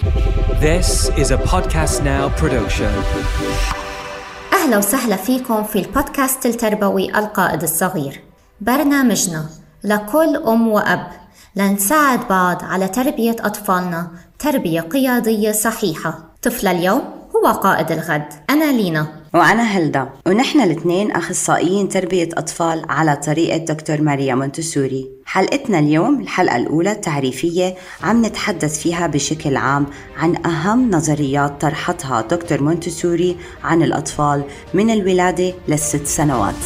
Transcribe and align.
This 0.00 1.10
is 1.22 1.30
a 1.30 1.36
Podcast 1.36 2.00
Now 2.02 2.30
production. 2.40 2.92
أهلا 4.52 4.78
وسهلا 4.78 5.16
فيكم 5.16 5.62
في 5.62 5.78
البودكاست 5.78 6.46
التربوي 6.46 7.18
القائد 7.18 7.62
الصغير. 7.62 8.20
برنامجنا 8.60 9.46
لكل 9.84 10.36
أم 10.36 10.68
وأب. 10.68 11.06
لنساعد 11.56 12.28
بعض 12.28 12.64
على 12.64 12.88
تربية 12.88 13.36
أطفالنا 13.40 14.10
تربية 14.38 14.80
قيادية 14.80 15.52
صحيحة. 15.52 16.18
طفل 16.42 16.66
اليوم 16.66 17.02
هو 17.36 17.46
قائد 17.46 17.92
الغد. 17.92 18.28
أنا 18.50 18.72
لينا. 18.72 19.19
وأنا 19.34 19.62
هلدا 19.62 20.08
ونحن 20.26 20.60
الاثنين 20.60 21.10
أخصائيين 21.12 21.88
تربية 21.88 22.28
أطفال 22.34 22.84
على 22.88 23.16
طريقة 23.16 23.56
دكتور 23.56 24.02
ماريا 24.02 24.34
مونتسوري. 24.34 25.10
حلقتنا 25.24 25.78
اليوم 25.78 26.20
الحلقة 26.20 26.56
الأولى 26.56 26.92
التعريفية 26.92 27.74
عم 28.02 28.26
نتحدث 28.26 28.78
فيها 28.78 29.06
بشكل 29.06 29.56
عام 29.56 29.86
عن 30.16 30.46
أهم 30.46 30.90
نظريات 30.90 31.60
طرحتها 31.60 32.20
دكتور 32.20 32.62
مونتسوري 32.62 33.36
عن 33.64 33.82
الأطفال 33.82 34.44
من 34.74 34.90
الولادة 34.90 35.54
للست 35.68 36.06
سنوات. 36.06 36.64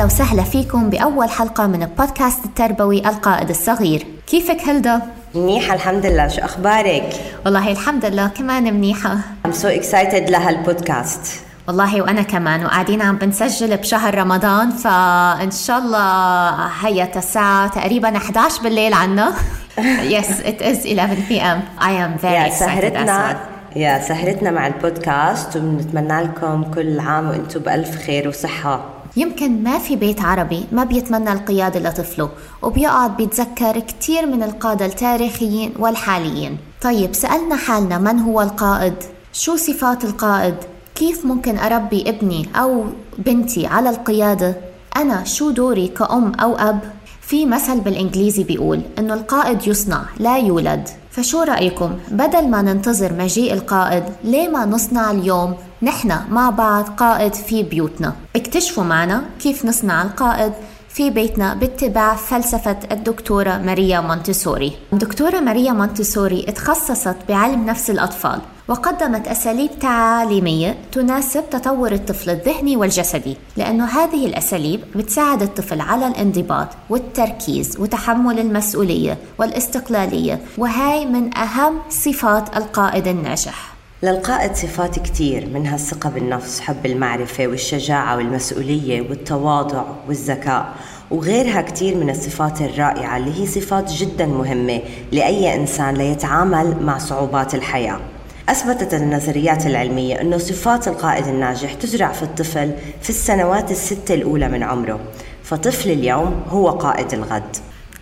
أهلا 0.00 0.12
وسهلا 0.12 0.42
فيكم 0.42 0.90
بأول 0.90 1.30
حلقة 1.30 1.66
من 1.66 1.82
البودكاست 1.82 2.44
التربوي 2.44 3.08
القائد 3.08 3.50
الصغير 3.50 4.06
كيفك 4.26 4.60
هلدا؟ 4.60 5.00
منيحة 5.34 5.74
الحمد 5.74 6.06
لله 6.06 6.28
شو 6.28 6.42
أخبارك؟ 6.42 7.12
والله 7.44 7.72
الحمد 7.72 8.04
لله 8.04 8.28
كمان 8.28 8.74
منيحة 8.74 9.18
I'm 9.46 9.50
so 9.50 9.66
excited 9.66 10.30
لهالبودكاست 10.30 11.42
والله 11.68 12.02
وأنا 12.02 12.22
كمان 12.22 12.64
وقاعدين 12.64 13.02
عم 13.02 13.16
بنسجل 13.16 13.76
بشهر 13.76 14.18
رمضان 14.18 14.70
فإن 14.70 15.50
شاء 15.50 15.78
الله 15.78 16.66
هي 16.86 17.08
الساعة 17.16 17.68
تقريبا 17.68 18.16
11 18.16 18.62
بالليل 18.62 18.94
عنا 18.94 19.32
Yes, 20.16 20.40
it 20.44 20.62
is 20.62 20.86
11 20.86 21.28
p.m. 21.28 21.60
I 21.78 21.92
am 21.92 22.18
very 22.22 22.24
يا 22.24 22.48
excited 22.48 22.52
as 22.52 22.58
سهرتنا 22.58 23.32
well. 23.32 23.76
يا 23.76 23.98
سهرتنا 23.98 24.50
مع 24.50 24.66
البودكاست 24.66 25.56
وبنتمنى 25.56 26.22
لكم 26.22 26.64
كل 26.74 27.00
عام 27.00 27.28
وأنتم 27.28 27.60
بألف 27.60 27.96
خير 27.96 28.28
وصحة 28.28 28.99
يمكن 29.20 29.62
ما 29.62 29.78
في 29.78 29.96
بيت 29.96 30.22
عربي 30.22 30.64
ما 30.72 30.84
بيتمنى 30.84 31.32
القيادة 31.32 31.80
لطفله 31.80 32.30
وبيقعد 32.62 33.16
بيتذكر 33.16 33.80
كتير 33.80 34.26
من 34.26 34.42
القادة 34.42 34.86
التاريخيين 34.86 35.72
والحاليين 35.78 36.58
طيب 36.82 37.14
سألنا 37.14 37.56
حالنا 37.56 37.98
من 37.98 38.18
هو 38.18 38.42
القائد؟ 38.42 38.94
شو 39.32 39.56
صفات 39.56 40.04
القائد؟ 40.04 40.54
كيف 40.94 41.24
ممكن 41.24 41.58
أربي 41.58 42.08
ابني 42.08 42.48
أو 42.56 42.84
بنتي 43.18 43.66
على 43.66 43.90
القيادة؟ 43.90 44.56
أنا 44.96 45.24
شو 45.24 45.50
دوري 45.50 45.88
كأم 45.88 46.32
أو 46.34 46.56
أب؟ 46.56 46.80
في 47.20 47.46
مثل 47.46 47.80
بالإنجليزي 47.80 48.44
بيقول 48.44 48.80
إنه 48.98 49.14
القائد 49.14 49.66
يصنع 49.66 50.02
لا 50.18 50.38
يولد 50.38 50.88
فشو 51.10 51.42
رأيكم 51.42 51.98
بدل 52.10 52.48
ما 52.48 52.62
ننتظر 52.62 53.12
مجيء 53.12 53.52
القائد 53.52 54.04
ليه 54.24 54.48
ما 54.48 54.66
نصنع 54.66 55.10
اليوم 55.10 55.54
نحن 55.82 56.12
مع 56.30 56.50
بعض 56.50 56.84
قائد 56.88 57.34
في 57.34 57.62
بيوتنا. 57.62 58.12
اكتشفوا 58.36 58.84
معنا 58.84 59.24
كيف 59.40 59.64
نصنع 59.64 60.02
القائد 60.02 60.52
في 60.88 61.10
بيتنا 61.10 61.54
باتباع 61.54 62.14
فلسفة 62.16 62.76
الدكتورة 62.92 63.58
ماريا 63.58 64.00
مونتسوري. 64.00 64.72
الدكتورة 64.92 65.40
ماريا 65.40 65.72
مونتسوري 65.72 66.44
اتخصصت 66.48 67.16
بعلم 67.28 67.66
نفس 67.66 67.90
الأطفال 67.90 68.40
وقدمت 68.68 69.28
أساليب 69.28 69.70
تعليمية 69.80 70.76
تناسب 70.92 71.50
تطور 71.50 71.92
الطفل 71.92 72.30
الذهني 72.30 72.76
والجسدي 72.76 73.36
لأنه 73.56 73.84
هذه 73.84 74.26
الأساليب 74.26 74.80
بتساعد 74.96 75.42
الطفل 75.42 75.80
على 75.80 76.06
الانضباط 76.06 76.68
والتركيز 76.90 77.80
وتحمل 77.80 78.38
المسؤولية 78.38 79.18
والاستقلالية 79.38 80.40
وهي 80.58 81.06
من 81.06 81.38
أهم 81.38 81.78
صفات 81.90 82.56
القائد 82.56 83.08
الناجح. 83.08 83.69
للقائد 84.02 84.54
صفات 84.54 84.98
كتير 84.98 85.48
منها 85.48 85.74
الثقة 85.74 86.10
بالنفس 86.10 86.60
حب 86.60 86.86
المعرفة 86.86 87.46
والشجاعة 87.46 88.16
والمسؤولية 88.16 89.00
والتواضع 89.00 89.84
والذكاء. 90.08 90.74
وغيرها 91.10 91.60
كتير 91.60 91.96
من 91.96 92.10
الصفات 92.10 92.60
الرائعة 92.60 93.16
اللي 93.16 93.40
هي 93.40 93.46
صفات 93.46 93.92
جدا 93.92 94.26
مهمة 94.26 94.80
لأي 95.12 95.54
إنسان 95.54 95.94
ليتعامل 95.94 96.76
مع 96.82 96.98
صعوبات 96.98 97.54
الحياة. 97.54 98.00
أثبتت 98.48 98.94
النظريات 98.94 99.66
العلمية 99.66 100.20
أنه 100.20 100.38
صفات 100.38 100.88
القائد 100.88 101.26
الناجح 101.26 101.74
تزرع 101.74 102.12
في 102.12 102.22
الطفل 102.22 102.72
في 103.02 103.10
السنوات 103.10 103.70
الستة 103.70 104.14
الأولى 104.14 104.48
من 104.48 104.62
عمره 104.62 105.00
فطفل 105.42 105.90
اليوم 105.90 106.42
هو 106.48 106.70
قائد 106.70 107.14
الغد. 107.14 107.56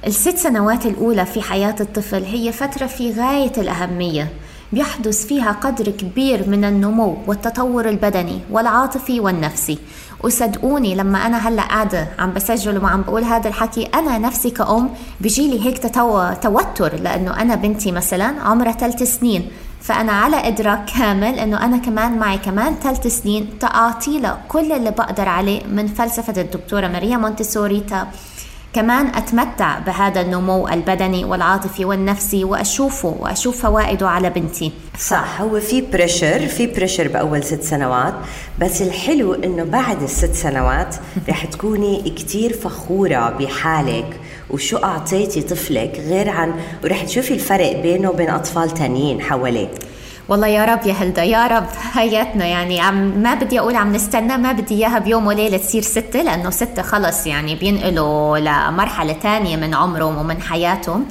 الست 0.06 0.36
سنوات 0.36 0.86
الأولى 0.86 1.26
في 1.26 1.42
حياة 1.42 1.74
الطفل 1.80 2.24
هي 2.24 2.52
فترة 2.52 2.86
في 2.86 3.12
غاية 3.12 3.52
الأهمية 3.58 4.28
بيحدث 4.72 5.26
فيها 5.26 5.52
قدر 5.52 5.90
كبير 5.90 6.48
من 6.48 6.64
النمو 6.64 7.16
والتطور 7.26 7.88
البدني 7.88 8.40
والعاطفي 8.50 9.20
والنفسي. 9.20 9.78
وصدقوني 10.24 10.94
لما 10.94 11.26
أنا 11.26 11.48
هلأ 11.48 11.62
قاعدة 11.62 12.08
عم 12.18 12.32
بسجل 12.32 12.84
وعم 12.84 13.02
بقول 13.02 13.24
هذا 13.24 13.48
الحكي. 13.48 13.84
أنا 13.84 14.18
نفسي 14.18 14.50
كأم 14.50 14.90
بيجيلي 15.20 15.66
هيك 15.66 15.78
تتو... 15.78 16.32
توتر 16.32 16.94
لأنه 16.94 17.42
أنا 17.42 17.54
بنتي 17.54 17.92
مثلا 17.92 18.34
عمرها 18.42 18.72
ثلاث 18.72 19.02
سنين. 19.02 19.50
فأنا 19.80 20.12
على 20.12 20.48
إدراك 20.48 20.84
كامل 20.84 21.38
إنه 21.38 21.64
أنا 21.64 21.76
كمان 21.76 22.18
معي 22.18 22.38
كمان 22.38 22.74
ثلاث 22.82 23.06
سنين. 23.06 23.48
له 24.08 24.38
كل 24.48 24.72
اللي 24.72 24.90
بقدر 24.90 25.28
عليه 25.28 25.66
من 25.66 25.86
فلسفة 25.86 26.40
الدكتورة 26.42 26.88
ماريا 26.88 27.16
مونتسوري 27.16 27.80
تا 27.80 28.06
كمان 28.72 29.06
أتمتع 29.06 29.78
بهذا 29.78 30.20
النمو 30.20 30.68
البدني 30.68 31.24
والعاطفي 31.24 31.84
والنفسي 31.84 32.44
وأشوفه 32.44 33.16
وأشوف 33.20 33.62
فوائده 33.62 34.08
على 34.08 34.30
بنتي. 34.30 34.72
صح 34.98 35.40
هو 35.40 35.60
في 35.60 35.80
pressure 35.80 36.46
في 36.46 36.66
بريشر 36.66 37.08
بأول 37.08 37.44
ست 37.44 37.62
سنوات 37.62 38.14
بس 38.60 38.82
الحلو 38.82 39.34
إنه 39.34 39.64
بعد 39.64 40.02
الست 40.02 40.34
سنوات 40.34 40.96
رح 41.28 41.44
تكوني 41.44 42.10
كتير 42.10 42.52
فخورة 42.52 43.30
بحالك 43.30 44.20
وشو 44.50 44.76
أعطيتي 44.76 45.42
طفلك 45.42 46.00
غير 46.08 46.28
عن 46.30 46.54
ورح 46.84 47.04
تشوفي 47.04 47.34
الفرق 47.34 47.80
بينه 47.82 48.10
وبين 48.10 48.30
أطفال 48.30 48.70
تانيين 48.70 49.22
حواليه 49.22 49.68
والله 50.28 50.46
يا 50.46 50.64
رب 50.64 50.86
يا 50.86 50.92
هلدا 50.92 51.22
يا 51.22 51.46
رب 51.46 51.66
حياتنا 51.70 52.46
يعني. 52.46 52.80
عم 52.80 53.22
ما 53.22 53.34
بدي 53.34 53.60
أقول 53.60 53.76
عم 53.76 53.92
نستنى 53.92 54.36
ما 54.36 54.52
بدي 54.52 54.74
إياها 54.74 54.98
بيوم 54.98 55.26
وليلة 55.26 55.56
تصير 55.56 55.82
ستة 55.82 56.22
لأنه 56.22 56.50
ستة 56.50 56.82
خلص 56.82 57.26
يعني 57.26 57.54
بينقلوا 57.54 58.38
لمرحلة 58.38 59.12
تانية 59.12 59.56
من 59.56 59.74
عمرهم 59.74 60.18
ومن 60.18 60.42
حياتهم. 60.42 61.04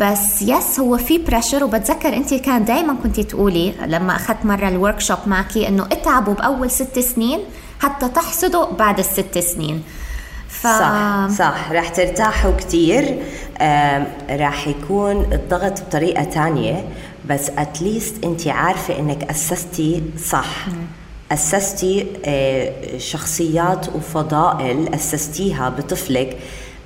بس 0.00 0.42
yes 0.42 0.80
هو 0.80 0.96
في 0.96 1.18
pressure 1.18 1.64
وبتذكر 1.64 2.08
أنت 2.16 2.34
كان 2.34 2.64
دائما 2.64 2.96
كنت 3.02 3.20
تقولي 3.20 3.72
لما 3.86 4.16
أخذت 4.16 4.44
مرة 4.44 4.68
ال 4.68 5.00
workshop 5.00 5.18
معك 5.26 5.56
إنه 5.56 5.84
اتعبوا 5.84 6.34
بأول 6.34 6.70
ست 6.70 6.98
سنين 6.98 7.40
حتى 7.80 8.08
تحصدوا 8.08 8.72
بعد 8.72 8.98
الست 8.98 9.38
سنين. 9.38 9.82
ف... 10.48 10.66
صح 10.66 11.28
صح. 11.38 11.72
رح 11.72 11.88
ترتاحوا 11.88 12.52
كتير 12.58 13.18
آم، 13.60 14.06
رح 14.30 14.68
يكون 14.68 15.32
الضغط 15.32 15.80
بطريقة 15.82 16.24
تانية. 16.24 16.84
بس 17.28 17.50
at 17.58 17.77
least 17.77 18.24
انت 18.24 18.48
عارفة 18.48 18.98
انك 18.98 19.30
أسستي 19.30 20.02
صح. 20.24 20.66
أسستي 21.32 22.06
آه، 22.24 22.98
شخصيات 22.98 23.88
وفضائل 23.96 24.94
أسستيها 24.94 25.68
بطفلك. 25.68 26.36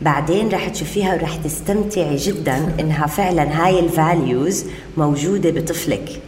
بعدين 0.01 0.49
رح 0.49 0.69
تشوفيها 0.69 1.15
ورح 1.15 1.37
تستمتعي 1.37 2.17
جدا 2.17 2.75
إنها 2.81 3.07
فعلا 3.07 3.67
هاي 3.67 3.81
ال 3.81 3.93
values 3.93 4.65
موجودة 4.97 5.51
بطفلك. 5.51 6.21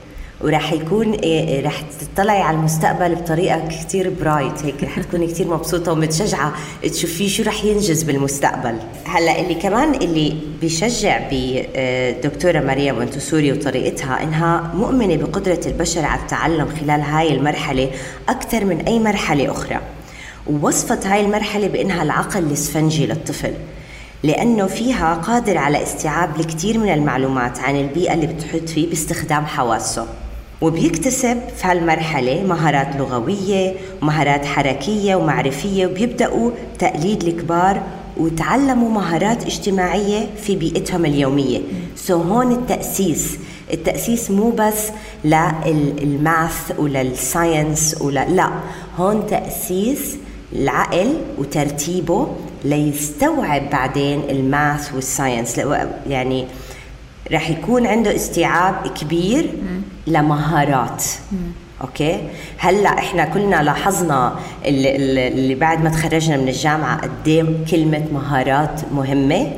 ورح 0.44 0.72
يكون 0.72 1.12
إيه 1.12 1.66
رح 1.66 1.82
تطلعي 2.14 2.42
على 2.42 2.56
المستقبل 2.56 3.14
بطريقة 3.14 3.68
كتير 3.68 4.12
bright 4.20 4.64
هيك 4.64 4.84
رح 4.84 5.00
تكوني 5.00 5.26
كتير 5.26 5.48
مبسوطة 5.48 5.92
ومتشجعة 5.92 6.52
تشوفيه 6.82 7.28
شو 7.28 7.42
رح 7.42 7.64
ينجز 7.64 8.02
بالمستقبل. 8.02 8.76
هلأ 9.04 9.40
اللي 9.40 9.54
كمان 9.54 9.94
اللي 9.94 10.36
بيشجع 10.60 11.20
بدكتوره 11.30 12.60
ماريا 12.60 12.92
مونتسوري 12.92 13.52
وطريقتها 13.52 14.22
إنها 14.22 14.72
مؤمنة 14.74 15.16
بقدرة 15.16 15.60
البشر 15.66 16.04
على 16.04 16.20
التعلم 16.20 16.68
خلال 16.80 17.00
هاي 17.00 17.34
المرحلة 17.34 17.90
أكثر 18.28 18.64
من 18.64 18.80
أي 18.80 18.98
مرحلة 18.98 19.50
أخرى. 19.50 19.80
ووصفت 20.46 21.06
هاي 21.06 21.20
المرحلة 21.20 21.68
بإنها 21.68 22.02
العقل 22.02 22.38
الاسفنجي 22.38 23.06
للطفل 23.06 23.52
لأنه 24.22 24.66
فيها 24.66 25.14
قادر 25.14 25.58
على 25.58 25.82
استيعاب 25.82 26.40
الكثير 26.40 26.78
من 26.78 26.88
المعلومات 26.88 27.58
عن 27.58 27.76
البيئة 27.76 28.14
اللي 28.14 28.26
بتحيط 28.26 28.68
فيه 28.68 28.88
باستخدام 28.88 29.46
حواسه. 29.46 30.06
وبيكتسب 30.62 31.38
في 31.56 31.66
هالمرحلة 31.66 32.42
مهارات 32.42 32.96
لغوية 32.96 33.74
ومهارات 34.02 34.44
حركية 34.44 35.14
ومعرفية 35.14 35.86
وبيبدأوا 35.86 36.50
تقليد 36.78 37.22
الكبار 37.22 37.82
وتعلموا 38.16 38.90
مهارات 38.90 39.44
اجتماعية 39.44 40.26
في 40.42 40.56
بيئتهم 40.56 41.04
اليومية. 41.04 41.60
so 41.96 42.22
هون 42.22 42.52
التأسيس. 42.52 43.38
التأسيس 43.72 44.30
مو 44.30 44.50
بس 44.50 44.88
لل 45.24 45.74
math 45.74 46.72
ولل 46.78 47.14
science 47.14 47.96
ولا 48.00 48.28
لا. 48.28 48.50
هون 48.98 49.26
تأسيس 49.26 50.16
العقل 50.52 51.14
وترتيبه 51.38 52.28
ليستوعب 52.64 53.70
بعدين 53.70 54.20
ال 54.30 54.43
math 54.43 54.94
وال 54.94 55.07
science. 55.07 55.60
يعني 56.08 56.46
رح 57.32 57.50
يكون 57.50 57.86
عنده 57.86 58.14
استيعاب 58.16 58.74
كبير 59.00 59.50
لمهارات. 60.06 61.04
okay؟ 61.80 62.20
هلأ 62.58 62.98
إحنا 62.98 63.24
كلنا 63.24 63.62
لاحظنا 63.62 64.34
اللي, 64.64 65.28
اللي 65.28 65.54
بعد 65.54 65.84
ما 65.84 65.90
تخرجنا 65.90 66.36
من 66.36 66.48
الجامعة 66.48 67.00
قد 67.00 67.10
إيه 67.28 67.44
كلمة 67.70 68.04
مهارات 68.12 68.80
مهمة. 68.94 69.52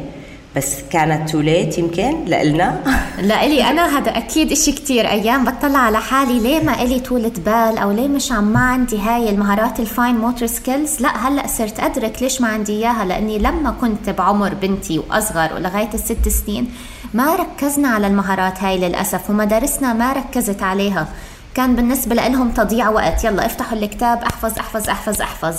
بس 0.57 0.75
كانت 0.91 1.31
too 1.31 1.51
late 1.51 1.79
يمكن 1.79 2.25
لإلنا؟ 2.25 2.81
لا 3.29 3.45
إلي 3.45 3.71
أنا 3.71 3.99
هذا 3.99 4.11
أكيد 4.11 4.53
إشي 4.53 4.73
كتير 4.73 5.11
أيام 5.11 5.45
بطلع 5.45 5.79
على 5.79 6.01
حالي. 6.01 6.39
ليه 6.41 6.61
ما 6.63 6.83
إلي 6.83 7.01
طولة 7.01 7.33
بال؟ 7.37 7.79
أو 7.79 7.93
ليه 7.93 8.09
مش 8.09 8.33
عم 8.33 8.45
ما 8.45 8.61
عندي 8.61 8.99
هاي 8.99 9.31
المهارات 9.31 9.81
ال 9.81 9.88
fine 9.88 10.15
motor 10.15 10.47
skills 10.47 11.01
لا 11.01 11.29
هلأ 11.29 11.47
صرت 11.47 11.81
أدرك 11.81 12.23
ليش 12.23 12.41
ما 12.41 12.49
عندي 12.49 12.73
إياها 12.73 13.05
لأني 13.05 13.39
لما 13.39 13.75
كنت 13.81 14.11
بعمر 14.11 14.55
بنتي 14.55 14.99
وأصغر 14.99 15.55
ولغاية 15.55 15.91
الست 15.95 16.29
سنين 16.29 16.73
ما 17.15 17.37
ركزنا 17.37 17.89
على 17.89 18.07
المهارات 18.07 18.63
هاي 18.63 18.79
للأسف 18.79 19.31
ومدارسنا 19.31 19.93
ما 19.93 20.13
ركزت 20.13 20.63
عليها. 20.63 21.09
كان 21.55 21.77
بالنسبة 21.77 22.15
لهم 22.15 22.51
تضييع 22.51 22.89
وقت. 22.89 23.25
يلا 23.25 23.47
افتحوا 23.47 23.79
الكتاب 23.79 24.23
أحفظ 24.23 24.59
أحفظ 24.59 24.89
أحفظ 24.89 25.23
أحفظ. 25.23 25.55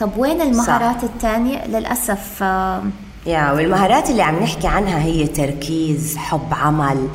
طب 0.00 0.10
وين 0.18 0.40
المهارات 0.40 1.04
الثانية 1.04 1.66
للأسف 1.66 2.42
آه 2.42 2.82
yeah 3.28 3.52
والمهارات 3.52 4.10
اللي 4.10 4.22
عم 4.22 4.42
نحكي 4.42 4.66
عنها 4.66 5.02
هي 5.02 5.26
تركيز 5.26 6.16
حب 6.16 6.48
عمل 6.52 7.08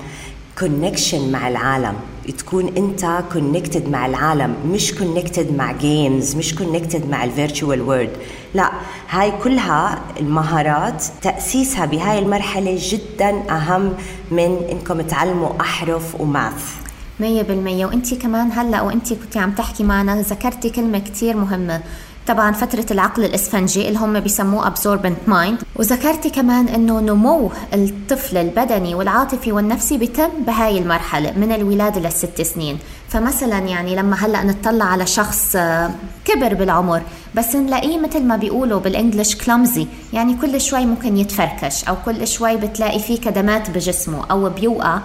connection 0.60 1.32
مع 1.32 1.48
العالم. 1.48 1.94
تكون 2.38 2.74
انت 2.78 3.24
connected 3.34 3.90
مع 3.90 4.06
العالم 4.06 4.56
مش 4.68 4.94
connected 4.96 5.58
مع 5.58 5.72
games 5.72 6.36
مش 6.36 6.56
connected 6.56 7.10
مع 7.10 7.24
ال 7.24 7.31
virtual 7.31 7.82
world 7.82 8.10
لا 8.54 8.72
هاي 9.10 9.32
كلها 9.44 10.00
المهارات 10.20 11.04
تأسيسها 11.22 11.86
بهاي 11.86 12.20
المرحلة 12.20 12.78
جدا 12.80 13.52
أهم 13.52 13.94
من 14.32 14.58
إنكم 14.72 15.02
تعلموا 15.02 15.50
أحرف 15.62 16.22
وماث. 16.22 16.76
مية 17.20 17.42
بالمية. 17.42 17.86
وانت 17.86 18.14
كمان 18.14 18.52
هلأ 18.52 18.82
وانت 18.82 19.14
كنت 19.14 19.38
عم 19.38 19.52
تحكي 19.52 19.84
معنا 19.84 20.22
ذكرتي 20.22 20.70
كلمة 20.70 21.00
كتير 21.00 21.38
مهمة. 21.38 21.82
طبعا 22.28 22.52
فترة 22.52 22.86
العقل 22.92 23.26
الإسفنجي 23.26 23.88
اللي 23.88 24.00
هم 24.00 24.20
بيسموه 24.20 24.74
absorbent 24.74 25.30
mind. 25.30 25.64
وذكرتي 25.76 26.30
كمان 26.30 26.68
إنه 26.68 27.00
نمو 27.00 27.52
الطفل 27.74 28.38
البدني 28.38 28.96
والعاطفي 28.96 29.52
والنفسي 29.52 29.98
بيتم 29.98 30.30
بهاي 30.48 30.78
المرحلة 30.78 31.34
من 31.38 31.52
الولادة 31.52 32.02
للست 32.02 32.42
سنين. 32.42 32.80
فمثلا 33.10 33.58
يعني 33.58 33.96
لما 33.96 34.16
هلأ 34.16 34.44
نطلع 34.44 34.86
على 34.86 35.06
شخص 35.06 35.56
آه، 35.56 35.92
كبر 36.26 36.54
بالعمر 36.54 37.02
بس 37.36 37.56
نلاقيه 37.56 38.00
مثل 38.00 38.24
ما 38.24 38.36
بيقولوا 38.38 38.80
بال 38.80 38.92
English 38.92 39.36
clumsy 39.36 39.88
يعني 40.14 40.34
كل 40.34 40.62
شوي 40.62 40.86
ممكن 40.86 41.18
يتفركش 41.18 41.84
أو 41.84 41.96
كل 42.06 42.28
شوي 42.28 42.58
بتلاقي 42.58 43.00
فيه 43.00 43.22
كدمات 43.22 43.70
بجسمه 43.70 44.26
أو 44.32 44.50
بيوقع. 44.50 45.00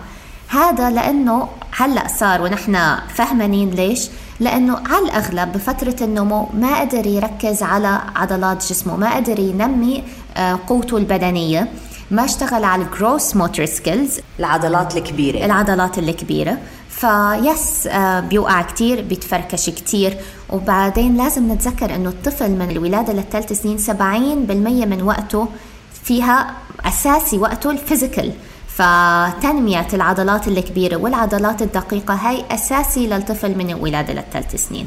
هذا 0.48 0.90
لأنه 0.90 1.48
هلأ 1.70 2.08
صار 2.08 2.42
ونحن 2.42 2.96
فهمانين 3.14 3.70
ليش؟ 3.70 4.08
لأنه 4.40 4.78
على 4.86 5.04
الأغلب 5.04 5.52
بفترة 5.52 5.96
النمو 6.04 6.48
ما 6.54 6.80
قدر 6.80 7.06
يركز 7.06 7.62
على 7.62 8.00
عضلات 8.16 8.68
جسمه 8.68 8.96
ما 8.96 9.16
قدر 9.16 9.38
ينمي 9.38 10.04
آه، 10.36 10.58
قوته 10.66 10.96
البدنية. 10.96 11.68
ما 12.10 12.24
اشتغل 12.24 12.64
على 12.64 12.82
ال 12.82 12.91
gross 12.91 13.36
motor 13.36 13.66
skills 13.66 14.20
العضلات 14.38 14.96
الكبيرة. 14.96 15.44
العضلات 15.44 15.98
الكبيرة. 15.98 16.58
فيس 16.90 17.86
آه، 17.86 18.20
بيوقع 18.20 18.62
كتير 18.62 19.02
بيتفركش 19.02 19.70
كتير. 19.70 20.16
وبعدين 20.50 21.16
لازم 21.16 21.52
نتذكر 21.52 21.94
إنه 21.94 22.08
الطفل 22.08 22.50
من 22.50 22.70
الولادة 22.70 23.12
للثلاث 23.12 23.52
سنين 23.62 23.78
70% 23.78 24.86
من 24.86 25.02
وقته 25.02 25.48
فيها 26.04 26.54
أساسي 26.84 27.38
وقته 27.38 27.70
ال 27.70 27.77
physical 27.77 28.32
فتنمية 28.78 29.88
العضلات 29.94 30.48
الكبيرة 30.48 30.96
والعضلات 30.96 31.62
الدقيقة 31.62 32.14
هاي 32.14 32.44
أساسي 32.50 33.06
للطفل 33.06 33.58
من 33.58 33.70
الولادة 33.70 34.14
للثلاث 34.14 34.68
سنين. 34.68 34.86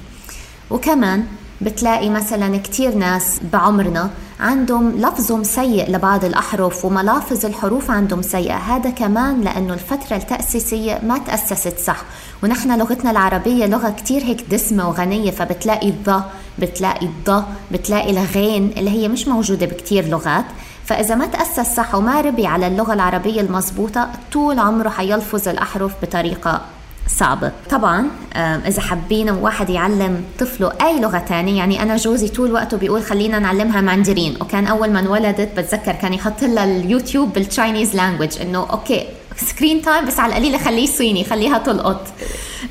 وكمان 0.70 1.24
بتلاقي 1.62 2.10
مثلا 2.10 2.58
كتير 2.58 2.96
ناس 2.96 3.40
بعمرنا 3.54 4.10
عندهم 4.40 4.92
لفظهم 4.92 5.44
سيء 5.44 5.92
لبعض 5.92 6.26
الأحرف 6.26 6.86
وملافظ 6.86 7.46
الحروف 7.46 7.92
عندهم 7.92 8.22
سيئة. 8.22 8.58
هذا 8.58 8.90
كمان 8.90 9.42
لأنه 9.42 9.74
الفترة 9.74 10.18
التأسيسية 10.18 11.00
ما 11.04 11.18
تأسست 11.18 11.80
صح. 11.80 12.04
ونحن 12.44 12.80
لغتنا 12.80 13.12
العربية 13.12 13.66
لغة 13.66 13.90
كتير 13.90 14.24
هيك 14.24 14.42
دسمة 14.52 14.90
وغنية 14.90 15.32
فبتلاقي 15.32 15.90
الض 15.90 16.24
بتلاقي 16.60 17.06
الض 17.06 17.44
بتلاقي 17.72 18.12
الغين 18.12 18.74
اللي 18.78 18.90
هي 18.90 19.08
مش 19.08 19.28
موجودة 19.28 19.66
بكتير 19.66 20.08
لغات. 20.08 20.46
فإذا 20.92 21.16
ما 21.16 21.26
تأسس 21.26 21.76
صح 21.76 21.96
وما 21.96 22.22
ربي 22.22 22.48
على 22.48 22.68
اللغة 22.68 22.94
العربية 22.94 23.42
المضبوطة 23.42 24.08
طول 24.32 24.60
عمره 24.60 24.90
حيلفظ 24.90 25.48
الأحرف 25.48 25.92
بطريقة 26.02 26.62
صعبة. 27.08 27.52
طبعا 27.70 28.08
إذا 28.36 28.82
حابين 28.82 29.30
واحد 29.30 29.70
يعلم 29.70 30.24
طفله 30.40 30.74
أي 30.82 31.00
لغة 31.00 31.18
تانية 31.18 31.58
يعني 31.58 31.82
أنا 31.82 31.96
جوزي 31.96 32.28
طول 32.28 32.52
وقته 32.52 32.78
بيقول 32.78 33.04
خلينا 33.04 33.40
نعلمها 33.40 33.82
ماندرين 33.82 34.38
وكان 34.42 34.68
أول 34.68 34.92
ما 34.92 35.00
انولدت 35.00 35.60
بتذكر 35.60 35.92
كان 35.92 36.14
يحط 36.14 36.44
لها 36.44 36.64
اليوتيوب 36.64 37.34
بال 37.34 37.48
Chinese 37.48 37.96
language 37.96 38.42
إنه 38.42 38.68
okay 38.72 39.08
screen 39.38 39.82
time 39.82 40.06
بس 40.06 40.20
على 40.20 40.32
القليله 40.32 40.58
خليه 40.58 40.86
صيني 40.86 41.24
خليها 41.24 41.58
تلقط. 41.58 42.08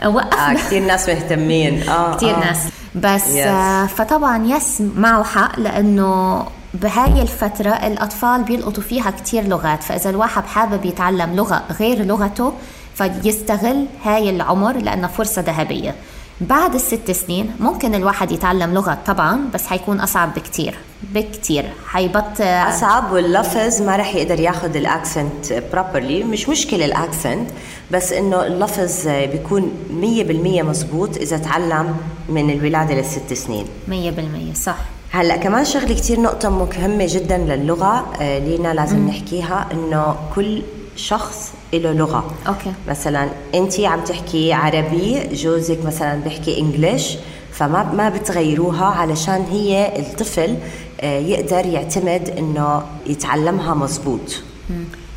وقفنا. 0.06 0.50
آه 0.50 0.54
كثير 0.54 0.82
ناس 0.82 1.08
مهتمين. 1.08 1.88
آه 1.88 2.16
كثير 2.16 2.34
آه. 2.36 2.40
ناس. 2.40 2.58
بس 2.94 3.34
yes. 3.34 3.46
آه 3.46 3.86
فطبعا 3.86 4.46
yes 4.46 4.82
معه 4.96 5.24
حق 5.24 5.60
لأنه 5.60 6.44
بهاي 6.74 7.22
الفترة 7.22 7.70
الأطفال 7.70 8.42
بيلقطوا 8.42 8.82
فيها 8.82 9.10
كتير 9.10 9.44
لغات 9.44 9.82
فإذا 9.82 10.10
الواحد 10.10 10.44
حابب 10.44 10.84
يتعلم 10.84 11.36
لغة 11.36 11.62
غير 11.80 12.04
لغته 12.04 12.52
فيستغل 12.94 13.86
هاي 14.04 14.30
العمر 14.30 14.76
لأنها 14.76 15.08
فرصة 15.08 15.42
ذهبية. 15.42 15.94
بعد 16.40 16.74
الست 16.74 17.10
سنين 17.10 17.56
ممكن 17.60 17.94
الواحد 17.94 18.32
يتعلم 18.32 18.74
لغة 18.74 18.98
طبعا 19.06 19.40
بس 19.54 19.66
حيكون 19.66 20.00
أصعب 20.00 20.34
بكتير 20.34 20.78
بكتير. 21.14 21.64
حيبقى 21.86 22.40
أصعب 22.40 23.12
واللفظ 23.12 23.82
ما 23.82 23.96
رح 23.96 24.14
يقدر 24.14 24.40
ياخذ 24.40 24.76
ال 24.76 24.89
accent 24.89 25.62
properly 25.72 26.24
مش 26.24 26.48
مشكلة 26.48 26.84
ال 26.84 26.94
accent 26.94 27.50
بس 27.90 28.12
إنه 28.12 28.46
اللفظ 28.46 29.08
بيكون 29.08 29.72
مية 29.90 30.24
بالمية 30.24 30.62
مزبوط 30.62 31.16
إذا 31.16 31.38
تعلم 31.38 31.96
من 32.28 32.50
الولادة 32.50 32.94
للست 32.94 33.32
سنين. 33.32 33.66
مية 33.88 34.10
بالمية 34.10 34.54
صح. 34.54 34.76
هلا 35.12 35.36
كمان 35.36 35.64
شغلة 35.64 35.94
كثير 35.94 36.20
نقطة 36.20 36.48
مهمة 36.50 37.06
جدا 37.08 37.38
للغة 37.38 38.06
آه، 38.20 38.38
لينا 38.38 38.74
لازم. 38.74 39.08
نحكيها 39.08 39.68
إنه 39.72 40.16
كل 40.34 40.62
شخص 40.96 41.52
له 41.72 41.92
لغة. 41.92 42.30
okay. 42.48 42.72
مثلا 42.88 43.28
انت 43.54 43.80
عم 43.80 44.00
تحكي 44.00 44.52
عربي 44.52 45.28
جوزك 45.32 45.78
مثلا 45.84 46.20
بيحكي 46.20 46.60
English 46.60 47.16
فما 47.52 47.82
ما 47.82 48.08
بتغيروها 48.08 48.84
علشان 48.84 49.44
هي 49.50 49.98
الطفل 49.98 50.56
آه، 51.00 51.18
يقدر 51.18 51.66
يعتمد 51.66 52.34
إنه 52.38 52.82
يتعلمها 53.06 53.74
مزبوط. 53.74 54.42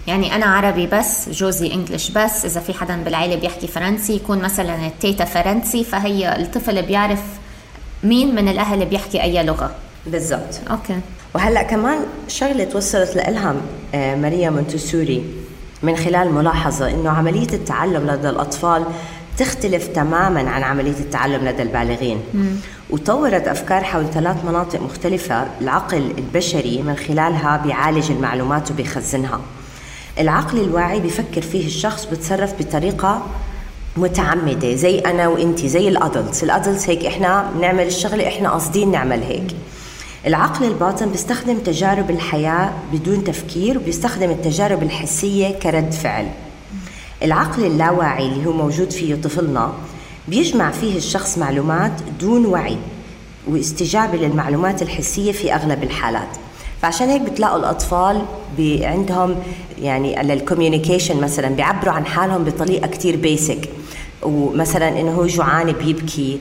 يعني 0.08 0.36
أنا 0.36 0.46
عربي 0.46 0.88
بس 0.88 1.30
جوزي 1.30 1.74
English 1.74 2.10
بس 2.10 2.46
إذا 2.46 2.60
في 2.60 2.74
حدا 2.74 3.04
بالعيلة 3.04 3.36
بيحكي 3.36 3.68
فرنسي 3.68 4.16
يكون 4.16 4.40
مثلا 4.40 4.88
التيتا 4.88 5.26
فرنسي 5.26 5.84
فهي 5.84 6.36
الطفل 6.42 6.82
بيعرف 6.82 7.22
مين 8.04 8.36
من 8.36 8.48
الأهل 8.48 8.86
بيحكي 8.86 9.24
أي 9.24 9.44
لغة؟ 9.44 9.72
بالضبط. 10.08 10.62
okay. 10.72 11.00
وهلأ 11.36 11.64
كمان 11.64 12.00
شغلة 12.28 12.64
توصلت 12.64 13.16
لإلها 13.16 13.56
آه، 13.96 14.16
ماريا 14.16 14.50
مونتسوري 14.50 15.24
من 15.84 15.96
خلال 15.96 16.34
ملاحظة 16.34 16.90
إنه 16.90 17.10
عملية 17.10 17.54
التعلم 17.54 18.08
لدى 18.12 18.30
الأطفال 18.30 18.86
تختلف 19.38 19.88
تماما 19.88 20.50
عن 20.50 20.64
عملية 20.64 21.00
التعلم 21.00 21.48
لدى 21.48 21.62
البالغين. 21.62 22.20
مم. 22.34 22.56
وطورت 22.90 23.48
أفكار 23.48 23.84
حول 23.84 24.06
ثلاث 24.14 24.46
مناطق 24.46 24.82
مختلفة 24.82 25.48
العقل 25.62 26.14
البشري 26.18 26.82
من 26.82 26.96
خلالها 26.96 27.58
بيعالج 27.58 28.12
المعلومات 28.12 28.72
وبيخزنها. 28.72 29.40
العقل 30.20 30.60
الواعي 30.60 31.00
بيفكر 31.00 31.42
فيه 31.42 31.66
الشخص 31.66 32.06
بتصرف 32.06 32.54
بطريقة 32.60 33.26
متعمدة 33.98 34.76
زي 34.76 35.00
أنا 35.00 35.28
وانت 35.28 35.66
زي 35.66 35.88
الأدلتس. 35.88 36.44
الأدلتس 36.44 36.90
هيك 36.90 37.06
إحنا 37.06 37.52
بنعمل 37.56 37.88
الشغله 37.88 38.28
إحنا 38.28 38.50
قاصدين 38.50 38.92
نعمل 38.92 39.24
هيك. 39.24 39.56
العقل 40.28 40.66
الباطن 40.66 41.10
بيستخدم 41.10 41.58
تجارب 41.58 42.10
الحياة 42.10 42.74
بدون 42.94 43.24
تفكير 43.24 43.78
وبيستخدم 43.78 44.30
التجارب 44.30 44.84
الحسية 44.84 45.60
كرد 45.60 45.92
فعل. 45.92 46.28
العقل 47.24 47.66
اللاواعي 47.66 48.28
اللي 48.28 48.46
هو 48.46 48.52
موجود 48.52 48.92
فيه 48.92 49.16
طفلنا 49.16 49.74
بيجمع 50.28 50.72
فيه 50.72 50.98
الشخص 50.98 51.38
معلومات 51.38 51.92
دون 52.20 52.46
وعي 52.46 52.78
واستجابة 53.48 54.18
للمعلومات 54.18 54.82
الحسية 54.82 55.32
في 55.32 55.54
أغلب 55.54 55.84
الحالات. 55.84 56.38
فعشان 56.84 57.10
هيك 57.10 57.22
بتلاقوا 57.22 57.60
الأطفال 57.60 58.22
عندهم 58.60 59.36
يعني 59.82 60.16
لل 60.24 60.37
communication 60.37 61.22
مثلا 61.22 61.48
بيعبروا 61.56 61.94
عن 61.94 62.06
حالهم 62.06 62.44
بطريقة 62.44 62.88
كتير 62.88 63.16
basic 63.16 63.70
ومثلا 64.24 65.00
إنه 65.02 65.12
هو 65.12 65.26
جوعان 65.28 65.72
بيبكي 65.72 66.40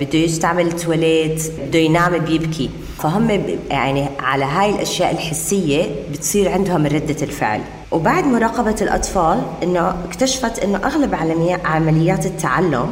بده 0.00 0.18
يستعمل 0.18 0.72
تواليت 0.72 1.42
بده 1.68 1.78
ينام 1.78 2.18
بيبكي. 2.18 2.70
فهم 2.98 3.30
يعني 3.70 4.06
على 4.20 4.44
هاي 4.44 4.70
الأشياء 4.70 5.12
الحسية 5.12 5.94
بتصير 6.12 6.48
عندهم 6.52 6.86
ردة 6.86 7.16
الفعل. 7.22 7.60
وبعد 7.90 8.24
مراقبة 8.24 8.76
الأطفال 8.82 9.42
إنه 9.62 9.94
اكتشفت 10.08 10.58
إنه 10.58 10.78
أغلب 10.84 11.14
عمليا- 11.14 11.66
عمليات 11.66 12.26
التعلم 12.26 12.90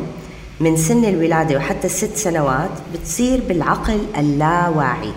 من 0.60 0.76
سن 0.76 1.04
الولادة 1.04 1.56
وحتى 1.56 1.86
الست 1.86 2.16
سنوات 2.16 2.70
بتصير 2.94 3.40
بالعقل 3.48 3.98
اللاواعي. 4.18 5.10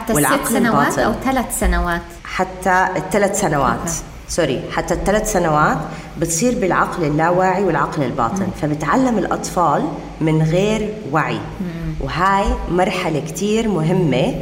حتى 0.00 0.12
الست 0.12 0.52
سنوات. 0.52 0.98
أو 0.98 1.12
ثلاث 1.24 1.60
سنوات. 1.60 2.02
حتى 2.24 2.86
الثلاث 2.96 3.40
سنوات. 3.40 3.78
okay. 3.78 3.92
sorry 4.28 4.62
حتى 4.72 4.94
الثلاث 4.94 5.32
سنوات 5.32 5.78
بتصير 6.20 6.58
بالعقل 6.58 7.04
اللاواعي 7.04 7.64
والعقل 7.64 8.02
الباطن. 8.02 8.46
فبتعلم 8.62 9.18
الأطفال 9.18 9.88
من 10.20 10.42
غير 10.42 10.94
وعي. 11.12 11.38
وهاي 12.00 12.44
مرحلة 12.70 13.20
كتير 13.20 13.68
مهمة 13.68 14.34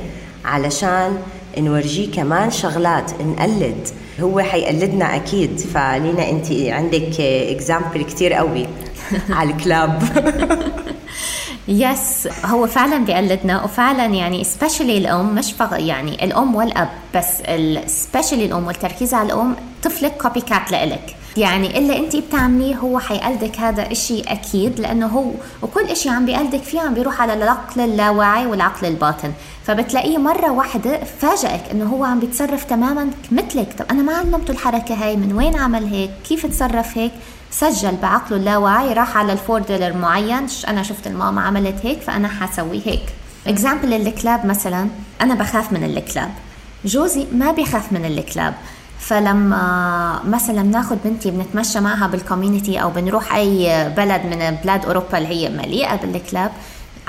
علشان 0.45 1.19
نورجيه 1.59 2.13
كمان 2.13 2.51
شغلات 2.51 3.11
نقلد. 3.21 3.89
هو 4.21 4.41
حيقلدنا 4.41 5.17
أكيد. 5.17 5.61
فلينا 5.61 6.31
أنت 6.31 6.53
عندك 6.53 7.21
example 7.21 8.03
كتير 8.03 8.33
قوي 8.33 8.67
على 9.39 9.51
الكلاب. 9.51 10.03
yes 11.69 12.29
هو 12.45 12.67
فعلا 12.67 12.99
بيقلدنا 13.05 13.65
وفعلا 13.65 14.07
يعني 14.07 14.45
specially 14.45 14.99
الأم 14.99 15.35
مش 15.35 15.53
فقط 15.53 15.79
يعني 15.79 16.25
الأم 16.25 16.55
والأب 16.55 16.89
بس 17.15 17.43
specially 17.87 18.45
الأم 18.45 18.67
والتركيز 18.67 19.15
على 19.15 19.27
الأم 19.33 19.57
طفلك 19.83 20.17
copycat 20.17 20.71
لإلك. 20.71 21.17
يعني 21.39 21.79
الا 21.79 21.97
انت 21.97 22.17
بتعمليه 22.17 22.75
هو 22.75 22.99
حيقلدك 22.99 23.59
هذا 23.59 23.93
إشي 23.93 24.21
أكيد 24.21 24.81
لأنه 24.81 25.07
هو 25.07 25.31
وكل 25.63 25.85
إشي 25.85 26.09
عم 26.09 26.27
بيقلدك 26.27 26.63
فيه 26.63 26.81
عم 26.81 26.95
بيروح 26.95 27.21
على 27.21 27.35
العقل 27.35 27.81
اللاواعي 27.81 28.47
والعقل 28.47 28.87
الباطن. 28.87 29.33
فبتلاقيه 29.67 30.19
مرة 30.19 30.51
واحدة 30.51 31.05
فاجئك 31.05 31.71
إنه 31.73 31.85
هو 31.85 32.05
عم 32.05 32.21
بيتصرف 32.21 32.65
تماما 32.65 33.11
مثلك. 33.33 33.69
طب 33.79 33.85
أنا 33.91 34.03
ما 34.03 34.13
علمته 34.13 34.51
الحركة 34.51 34.95
هاي 34.95 35.17
من 35.17 35.33
وين 35.33 35.57
عمل 35.57 35.85
هيك؟ 35.85 36.11
كيف 36.29 36.47
تصرف 36.47 36.99
هيك؟ 36.99 37.13
سجل 37.51 37.97
بعقله 38.03 38.37
اللاواعي 38.37 38.93
راح 38.93 39.17
على 39.17 39.33
ال 39.33 39.61
folder 39.61 39.93
معين. 39.93 40.47
أنا 40.69 40.83
شفت 40.83 41.07
الماما 41.07 41.41
عملت 41.43 41.87
هيك 41.87 42.01
فأنا 42.01 42.29
حسوي 42.29 42.83
هيك. 42.85 43.03
example 43.47 43.93
الكلاب 43.93 44.47
مثلا 44.47 44.89
أنا 45.21 45.35
بخاف 45.35 45.73
من 45.73 45.85
الكلاب. 45.85 46.31
جوزي 46.85 47.27
ما 47.33 47.53
بيخاف 47.53 47.93
من 47.93 48.05
الكلاب. 48.05 48.55
فلما 48.99 50.21
مثلا 50.25 50.63
بناخذ 50.63 50.97
بنتي 51.05 51.31
بنتمشى 51.31 51.81
معها 51.81 52.07
بال 52.07 52.21
community 52.21 52.83
أو 52.83 52.91
بنروح 52.91 53.35
أي 53.35 53.85
بلد 53.97 54.21
من 54.27 54.57
بلاد 54.65 54.85
أوروبا 54.85 55.19
اللي 55.19 55.29
هي 55.29 55.49
مليئه 55.49 55.97
بالكلاب 55.97 56.51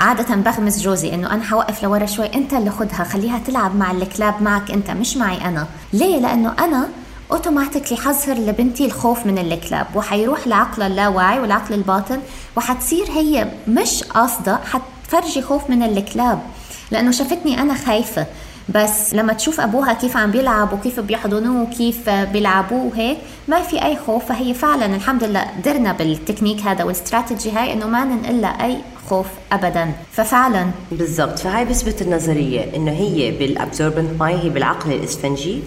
عادة 0.00 0.34
بغمز 0.34 0.82
جوزي 0.82 1.14
إنه 1.14 1.30
أنا 1.32 1.42
حوقف 1.44 1.82
لورا 1.82 2.06
شوي 2.06 2.34
أنت 2.34 2.52
اللي 2.52 2.70
خدها 2.70 3.04
خليها 3.04 3.38
تلعب 3.38 3.76
مع 3.76 3.90
الكلاب 3.90 4.42
معك 4.42 4.70
أنت 4.70 4.90
مش 4.90 5.16
معي 5.16 5.44
أنا. 5.48 5.66
ليه؟ 5.92 6.18
لأنه 6.20 6.52
أنا 6.58 6.88
automatically 7.32 7.98
حظهر 7.98 8.36
لبنتي 8.36 8.86
الخوف 8.86 9.26
من 9.26 9.38
الكلاب 9.38 9.86
وحيروح 9.94 10.46
لعقلها 10.46 10.86
اللاواعي 10.86 11.40
والعقل 11.40 11.74
الباطن 11.74 12.18
وحتصير 12.56 13.06
هي 13.10 13.48
مش 13.68 14.02
قاصدة 14.02 14.58
حتفرجي 14.64 15.42
خوف 15.42 15.70
من 15.70 15.82
الكلاب. 15.82 16.38
لأنه 16.90 17.10
شافتني 17.10 17.60
أنا 17.62 17.74
خايفة. 17.74 18.26
بس 18.74 19.14
لما 19.14 19.32
تشوف 19.32 19.60
أبوها 19.60 19.92
كيف 19.92 20.16
عم 20.16 20.30
بيلعب 20.30 20.72
وكيف 20.72 21.00
بيحضنوه 21.00 21.62
وكيف 21.62 22.10
بيلعبوه 22.10 22.84
وهيك 22.84 23.18
ما 23.48 23.62
في 23.62 23.84
أي 23.84 23.96
خوف. 23.96 24.24
فهي 24.24 24.54
فعلا 24.54 24.96
الحمد 24.96 25.24
لله 25.24 25.40
قدرنا 25.40 25.92
بالتكنيك 25.92 26.60
هذا 26.60 26.84
والاستراتيجي 26.84 27.50
هاي 27.50 27.72
إنه 27.72 27.86
ما 27.86 28.04
ننقل 28.04 28.40
لها 28.40 28.64
أي 28.64 28.78
خوف 29.06 29.26
ابدا. 29.52 29.92
ففعلا. 30.12 30.66
بالضبط. 30.92 31.38
فهاي 31.38 31.64
بثبت 31.64 32.02
النظرية 32.02 32.76
إنه 32.76 32.92
هي 32.92 33.30
بال 33.30 33.46
absorbent 33.46 34.20
mind 34.20 34.34
هي 34.34 34.48
بالعقل 34.48 34.92
الإسفنجي. 34.92 35.62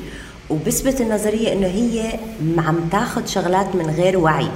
وبثبت 0.51 1.01
النظرية 1.01 1.53
إنه 1.53 1.67
هي 1.67 2.19
عم 2.57 2.79
تاخذ 2.91 3.25
شغلات 3.25 3.75
من 3.75 3.89
غير 3.89 4.17
وعي. 4.17 4.47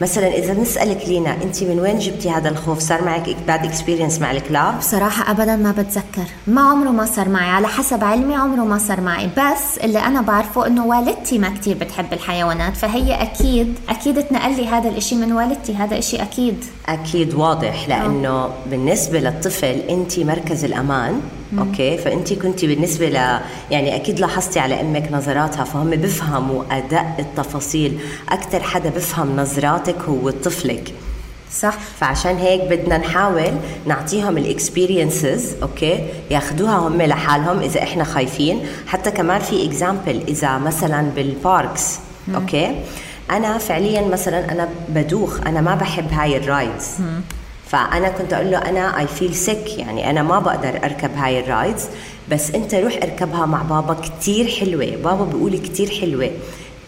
مثلا 0.00 0.26
إذا 0.26 0.52
بنسألك 0.52 1.08
لينا 1.08 1.36
أنت 1.42 1.62
من 1.62 1.80
وين 1.80 1.98
جبتي 1.98 2.30
هذا 2.30 2.48
الخوف؟ 2.48 2.78
صار 2.78 3.04
معك 3.04 3.36
bad 3.46 3.64
experience 3.64 4.18
مع 4.18 4.30
الكلاب؟ 4.30 4.78
بصراحة 4.78 5.30
أبدا 5.30 5.56
ما 5.56 5.72
بتذكر. 5.72 6.24
ما 6.46 6.60
عمره 6.60 6.88
ما 6.90 7.04
صار 7.04 7.28
معي. 7.28 7.50
على 7.50 7.68
حسب 7.68 8.04
علمي 8.04 8.34
عمره 8.34 8.64
ما 8.64 8.78
صار 8.78 9.00
معي. 9.00 9.26
بس 9.26 9.78
اللي 9.84 9.98
أنا 9.98 10.20
بعرفه 10.20 10.66
إنه 10.66 10.86
والدتي 10.86 11.38
ما 11.38 11.50
كتير 11.50 11.76
بتحب 11.76 12.12
الحيوانات 12.12 12.76
فهي 12.76 13.22
أكيد 13.22 13.74
أكيد 13.88 14.22
تنقل 14.22 14.56
لي 14.56 14.66
هذا 14.66 14.88
الإشي 14.88 15.14
من 15.14 15.32
والدتي. 15.32 15.74
هذا 15.74 15.98
إشي 15.98 16.22
أكيد. 16.22 16.64
أكيد 16.88 17.34
واضح 17.34 17.88
لأنه 17.88 18.48
بالنسبة 18.66 19.20
للطفل 19.20 19.80
أنت 19.90 20.18
مركز 20.18 20.64
الأمان. 20.64 21.20
okay؟ 21.58 21.98
فانت 21.98 22.32
كنت 22.32 22.64
بالنسبة 22.64 23.08
ل 23.08 23.14
يعني 23.70 23.96
أكيد 23.96 24.20
لاحظتي 24.20 24.60
على 24.60 24.80
أمك 24.80 25.12
نظراتها 25.12 25.64
فهم 25.64 25.90
بيفهموا 25.90 26.64
ادق 26.70 27.06
التفاصيل. 27.18 27.98
أكثر 28.28 28.62
حدا 28.62 28.90
بفهم 28.90 29.36
نظراتك 29.36 29.96
هو 30.08 30.30
طفلك. 30.30 30.94
صح. 31.52 31.78
فعشان 32.00 32.36
هيك 32.36 32.60
بدنا 32.60 32.98
نحاول 32.98 33.52
نعطيهم 33.86 34.38
ال 34.38 34.48
experiences 34.48 35.54
okay؟ 35.62 36.06
ياخذوها 36.30 36.76
هم 36.76 37.02
لحالهم 37.02 37.58
إذا 37.58 37.82
إحنا 37.82 38.04
خايفين. 38.04 38.60
حتى 38.86 39.10
كمان 39.10 39.40
في 39.40 39.66
example 39.66 40.22
إذا 40.28 40.58
مثلا 40.58 41.02
بال 41.02 41.29
parks 41.29 41.98
okay؟ 42.34 42.74
أنا 43.30 43.58
فعليا 43.58 44.08
مثلا 44.08 44.52
أنا 44.52 44.68
بدوخ 44.88 45.40
أنا 45.46 45.60
ما 45.60 45.74
بحب 45.74 46.12
هاي 46.12 46.36
ال 46.36 46.44
rides 46.44 46.86
فأنا 47.70 48.08
كنت 48.08 48.32
أقول 48.32 48.50
له 48.50 48.58
أنا 48.58 48.98
I 48.98 49.06
feel 49.06 49.34
sick 49.34 49.78
يعني 49.78 50.10
أنا 50.10 50.22
ما 50.22 50.38
بقدر 50.38 50.80
أركب 50.84 51.10
هاي 51.16 51.40
ال 51.40 51.47
rides 51.47 51.82
بس 52.30 52.50
أنت 52.50 52.74
روح 52.74 52.96
أركبها 53.02 53.46
مع 53.46 53.62
بابا 53.62 53.94
كتير 53.94 54.46
حلوة. 54.60 54.96
بابا 55.04 55.24
بيقول 55.24 55.56
كتير 55.58 55.90
حلوة. 56.00 56.30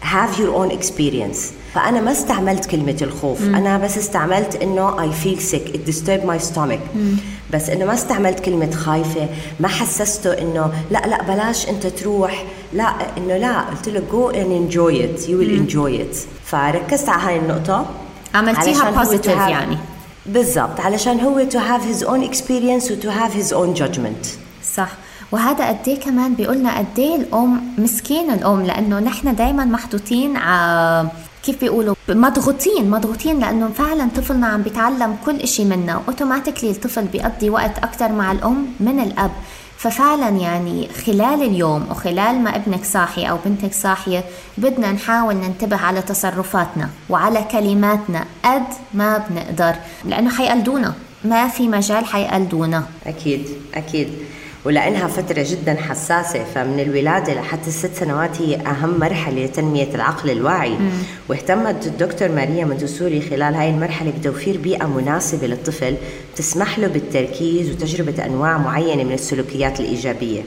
Have 0.02 0.36
your 0.38 0.52
own 0.60 0.72
experience. 0.78 1.38
فأنا 1.74 2.00
ما 2.00 2.12
استعملت 2.12 2.66
كلمة 2.66 2.96
الخوف. 3.02 3.40
مم. 3.40 3.54
أنا 3.54 3.78
بس 3.78 3.98
استعملت 3.98 4.62
إنه 4.62 4.96
I 4.96 5.10
feel 5.24 5.40
sick. 5.40 5.74
It 5.74 5.90
disturbed 5.92 6.24
my 6.26 6.44
stomach. 6.52 6.96
مم. 6.96 7.16
بس 7.52 7.70
إنه 7.70 7.84
ما 7.84 7.94
استعملت 7.94 8.40
كلمة 8.40 8.70
خايفة. 8.70 9.28
ما 9.60 9.68
حسسته 9.68 10.30
إنه 10.32 10.72
لا 10.90 10.98
لا 11.06 11.22
بلاش 11.22 11.68
أنت 11.68 11.86
تروح. 11.86 12.44
لا 12.72 12.92
إنه 13.18 13.36
لا. 13.36 13.60
قلت 13.60 13.88
له 13.88 14.00
go 14.12 14.32
and 14.34 14.72
enjoy 14.72 14.94
it. 15.02 15.28
You 15.28 15.32
will 15.42 15.70
enjoy 15.70 16.02
it. 16.02 16.16
فركزت 16.44 17.08
على 17.08 17.22
هاي 17.22 17.36
النقطة. 17.36 17.86
عملتيها 18.34 18.94
have- 18.94 19.50
يعني. 19.50 19.76
بالضبط 20.26 20.80
علشان 20.80 21.20
هو 21.20 21.44
to 21.50 21.54
have 21.54 21.82
his 21.82 22.06
own 22.06 22.30
experience 22.30 22.90
و 22.90 22.94
to 23.02 23.08
have 23.08 23.32
his 23.32 23.52
own 23.52 23.82
judgment. 23.82 24.26
صح. 24.76 24.88
وهذا 25.32 25.68
قد 25.68 25.88
إيه 25.88 26.00
كمان 26.00 26.34
بيقولنا 26.34 26.78
قد 26.78 26.98
إيه 26.98 27.16
الأم 27.16 27.74
مسكين 27.78 28.30
الأم 28.30 28.62
لأنه 28.62 28.98
نحن 28.98 29.34
دائما 29.34 29.64
محطوطين 29.64 30.36
ع 30.36 31.04
كيف 31.44 31.60
بيقولوا؟ 31.60 31.94
مضغوطين 32.08 32.90
مضغوطين 32.90 33.40
لأنه 33.40 33.68
فعلا 33.68 34.08
طفلنا 34.16 34.46
عم 34.46 34.62
بيتعلم 34.62 35.16
كل 35.26 35.36
إشي 35.36 35.64
منا. 35.64 36.02
اوتوماتيكلي 36.08 36.70
الطفل 36.70 37.04
بيقضي 37.04 37.50
وقت 37.50 37.78
أكثر 37.78 38.12
مع 38.12 38.32
الأم 38.32 38.66
من 38.80 39.00
الأب. 39.00 39.30
ففعلا 39.82 40.28
يعني 40.28 40.88
خلال 41.06 41.42
اليوم 41.42 41.86
وخلال 41.90 42.40
ما 42.40 42.56
ابنك 42.56 42.84
صاحي 42.84 43.24
أو 43.30 43.38
بنتك 43.44 43.72
صاحية 43.72 44.24
بدنا 44.58 44.92
نحاول 44.92 45.34
ننتبه 45.34 45.76
على 45.76 46.02
تصرفاتنا 46.02 46.90
وعلى 47.10 47.44
كلماتنا 47.52 48.24
قد 48.44 48.66
ما 48.94 49.18
بنقدر 49.18 49.74
لأنه 50.04 50.30
حيقلدونا 50.30 50.94
ما 51.24 51.48
في 51.48 51.68
مجال 51.68 52.04
حيقلدونا. 52.04 52.84
أكيد 53.06 53.48
أكيد. 53.74 54.08
ولأنها 54.64 55.06
فترة 55.08 55.46
جدا 55.48 55.74
حساسة 55.74 56.44
فمن 56.54 56.80
الولادة 56.80 57.34
لحتى 57.34 57.68
الست 57.68 57.90
سنوات 57.94 58.40
هي 58.40 58.56
أهم 58.56 59.00
مرحلة 59.00 59.44
لتنمية 59.44 59.94
العقل 59.94 60.30
الواعي. 60.30 60.76
واهتمت 61.28 61.86
الدكتور 61.86 62.28
ماريا 62.28 62.64
مندسوري 62.64 63.20
خلال 63.20 63.54
هاي 63.54 63.70
المرحلة 63.70 64.12
بتوفير 64.18 64.58
بيئة 64.58 64.86
مناسبة 64.86 65.46
للطفل 65.46 65.96
تسمح 66.36 66.78
له 66.78 66.86
بالتركيز 66.86 67.70
وتجربة 67.70 68.26
أنواع 68.26 68.58
معينة 68.58 69.04
من 69.04 69.12
السلوكيات 69.12 69.80
الإيجابية. 69.80 70.42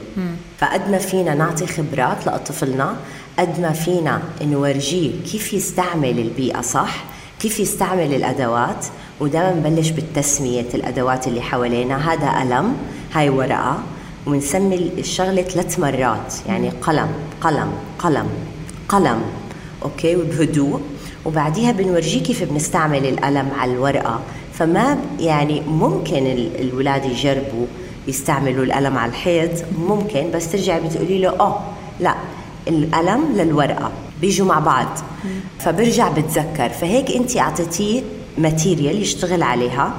فقد 0.58 0.90
ما 0.90 0.98
فينا 0.98 1.34
نعطي 1.34 1.66
خبرات 1.66 2.26
لطفلنا 2.26 2.96
قد 3.38 3.60
ما 3.60 3.72
فينا 3.72 4.22
نورجيه 4.42 5.10
كيف 5.32 5.54
يستعمل 5.54 6.18
البيئة 6.18 6.60
صح 6.60 7.04
كيف 7.40 7.60
يستعمل 7.60 8.14
الأدوات 8.14 8.86
ودائما 9.20 9.70
نبلش 9.70 9.90
بالتسمية 9.90 10.66
الأدوات 10.74 11.26
اللي 11.26 11.40
حوالينا. 11.40 12.12
هذا 12.12 12.30
قلم 12.40 12.76
هاي 13.12 13.28
ورقة. 13.28 13.78
وبنسمي 14.26 14.90
الشغلة 14.98 15.42
ثلاث 15.42 15.78
مرات. 15.78 16.34
يعني 16.48 16.70
قلم 16.70 17.08
قلم 17.40 17.70
قلم 17.98 18.26
قلم. 18.88 19.22
أوكي؟ 19.82 20.16
وبهدوء. 20.16 20.80
وبعديها 21.24 21.72
بنورجيه 21.72 22.22
كيف 22.22 22.42
بنستعمل 22.44 23.06
القلم 23.06 23.48
على 23.58 23.72
الورقة. 23.72 24.20
فما 24.52 24.98
يعني 25.20 25.60
ممكن 25.60 26.26
ال- 26.26 26.60
الولاد 26.60 27.04
يجربوا 27.04 27.66
يستعملوا 28.08 28.64
القلم 28.64 28.98
على 28.98 29.10
الحيط. 29.10 29.50
ممكن. 29.78 30.30
بس 30.34 30.52
ترجعي 30.52 30.80
بتقولي 30.80 31.18
له 31.18 31.28
آه 31.40 31.60
لا 32.00 32.14
القلم 32.68 33.24
للورقة. 33.36 33.90
بيجوا 34.20 34.46
مع 34.46 34.58
بعض. 34.58 34.88
فبرجع 35.58 36.08
بتذكر. 36.08 36.68
فهيك 36.68 37.10
انت 37.10 37.36
أعطيتيه 37.36 38.02
ماتيريال 38.38 39.02
يشتغل 39.02 39.42
عليها. 39.42 39.94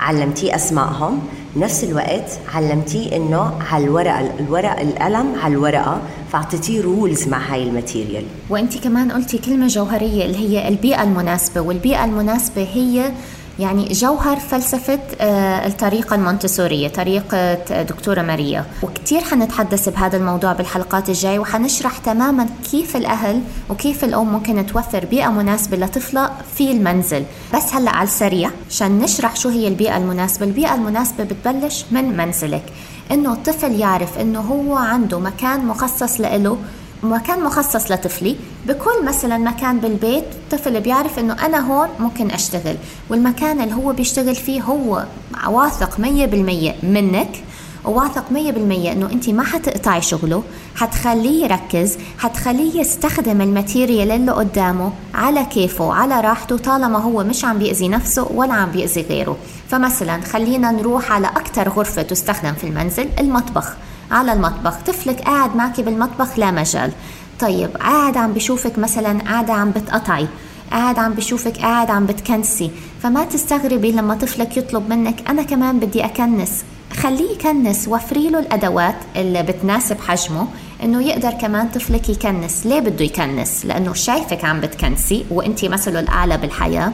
علمتيه 0.00 0.54
أسمائهم. 0.54 1.20
نفس 1.56 1.84
الوقت 1.84 2.30
علمتيه 2.54 3.16
إنه 3.16 3.52
على 3.70 3.84
الورقة 3.84 4.20
الورق 4.40 4.80
القلم 4.80 5.34
على 5.42 5.54
الورقه 5.54 6.00
فأعطيتيه 6.32 6.82
rules 6.82 7.28
مع 7.28 7.38
هاي 7.38 7.62
ال 7.62 7.68
material. 7.68 8.24
وانت 8.50 8.78
كمان 8.78 9.12
قلتي 9.12 9.38
كلمة 9.38 9.66
جوهرية 9.66 10.24
اللي 10.24 10.36
هي 10.38 10.68
البيئة 10.68 11.02
المناسبة 11.02 11.60
والبيئة 11.60 12.04
المناسبة 12.04 12.62
هي 12.74 13.12
يعني 13.58 13.88
جوهر 13.88 14.36
فلسفة 14.36 14.98
آه، 15.20 15.66
الطريقة 15.66 16.16
المونتسورية 16.16 16.88
طريقة 16.88 17.54
دكتورة 17.82 18.22
ماريا. 18.22 18.64
وكتير 18.82 19.20
حنتحدث 19.20 19.88
بهذا 19.88 20.16
الموضوع 20.16 20.52
بالحلقات 20.52 21.08
الجاية 21.08 21.38
وحنشرح 21.38 21.98
تماما 21.98 22.46
كيف 22.70 22.96
الأهل 22.96 23.40
وكيف 23.70 24.04
الأم 24.04 24.32
ممكن 24.32 24.66
توفر 24.66 25.04
بيئة 25.04 25.28
مناسبة 25.28 25.76
لطفلة 25.76 26.30
في 26.56 26.70
المنزل. 26.70 27.24
بس 27.54 27.74
هلأ 27.74 27.90
على 27.90 28.06
السريع 28.08 28.50
عشان 28.70 28.98
نشرح 28.98 29.36
شو 29.36 29.48
هي 29.48 29.68
البيئة 29.68 29.96
المناسبة. 29.96 30.46
البيئة 30.46 30.74
المناسبة 30.74 31.24
بتبلش 31.24 31.84
من 31.90 32.16
منزلك. 32.16 32.64
إنه 33.10 33.32
الطفل 33.32 33.72
يعرف 33.72 34.18
إنه 34.18 34.40
هو 34.40 34.76
عنده 34.76 35.18
مكان 35.18 35.66
مخصص 35.66 36.20
له 36.20 36.58
مكان 37.02 37.44
مخصص 37.44 37.90
لطفلي. 37.90 38.36
بكل 38.66 39.04
مثلا 39.04 39.38
مكان 39.38 39.78
بالبيت 39.78 40.24
الطفل 40.24 40.80
بيعرف 40.80 41.18
إنه 41.18 41.46
أنا 41.46 41.58
هون 41.58 41.88
ممكن 42.00 42.30
أشتغل 42.30 42.76
والمكان 43.10 43.60
اللي 43.60 43.74
هو 43.74 43.92
بيشتغل 43.92 44.34
فيه 44.34 44.62
هو 44.62 45.04
واثق 45.48 46.00
مية 46.00 46.26
بالمية 46.26 46.74
منك 46.82 47.44
وواثق 47.84 48.32
مية 48.32 48.52
بالمية 48.52 48.92
إنه 48.92 49.12
انت 49.12 49.30
ما 49.30 49.44
حتقطعي 49.44 50.02
شغله 50.02 50.42
حتخليه 50.76 51.44
يركز 51.44 51.98
حتخليه 52.18 52.80
يستخدم 52.80 53.40
الماتيريال 53.40 54.10
اللي 54.10 54.32
قدامه 54.32 54.92
على 55.14 55.44
كيفه 55.44 55.92
على 55.94 56.20
راحته 56.20 56.58
طالما 56.58 56.98
هو 56.98 57.24
مش 57.24 57.44
عم 57.44 57.58
بيأذي 57.58 57.88
نفسه 57.88 58.28
ولا 58.34 58.54
عم 58.54 58.70
بيأذي 58.70 59.02
غيره. 59.02 59.36
فمثلا 59.68 60.20
خلينا 60.20 60.70
نروح 60.70 61.12
على 61.12 61.26
أكثر 61.26 61.68
غرفة 61.68 62.02
تستخدم 62.02 62.52
في 62.52 62.64
المنزل 62.64 63.08
المطبخ. 63.20 63.76
على 64.10 64.32
المطبخ. 64.32 64.74
طفلك 64.86 65.20
قاعد 65.20 65.56
معك 65.56 65.80
بالمطبخ 65.80 66.38
لا 66.38 66.50
مجال. 66.50 66.92
طيب 67.40 67.76
قاعد 67.76 68.16
عم 68.16 68.32
بشوفك 68.32 68.78
مثلا 68.78 69.18
قاعدة 69.20 69.52
عم 69.52 69.70
بتقطعي 69.70 70.26
قاعد 70.70 70.98
عم 70.98 71.12
بشوفك 71.12 71.58
قاعد 71.58 71.90
عم 71.90 72.06
بتكنسي. 72.06 72.70
فما 73.02 73.24
تستغربي 73.24 73.92
لما 73.92 74.14
طفلك 74.14 74.56
يطلب 74.56 74.88
منك 74.88 75.30
أنا 75.30 75.42
كمان 75.42 75.78
بدي 75.78 76.04
أكنس. 76.04 76.64
خليه 76.96 77.30
يكنس 77.32 77.88
وفري 77.88 78.30
له 78.30 78.38
الأدوات 78.38 78.96
اللي 79.16 79.42
بتناسب 79.42 80.00
حجمه 80.00 80.46
إنه 80.82 81.02
يقدر 81.02 81.30
كمان 81.30 81.68
طفلك 81.68 82.08
يكنس. 82.08 82.66
ليه 82.66 82.80
بده 82.80 83.04
يكنس؟ 83.04 83.66
لأنه 83.66 83.92
شايفك 83.92 84.44
عم 84.44 84.60
بتكنسي 84.60 85.24
وانت 85.30 85.64
مثله 85.64 86.00
الأعلى 86.00 86.36
بالحياة. 86.36 86.92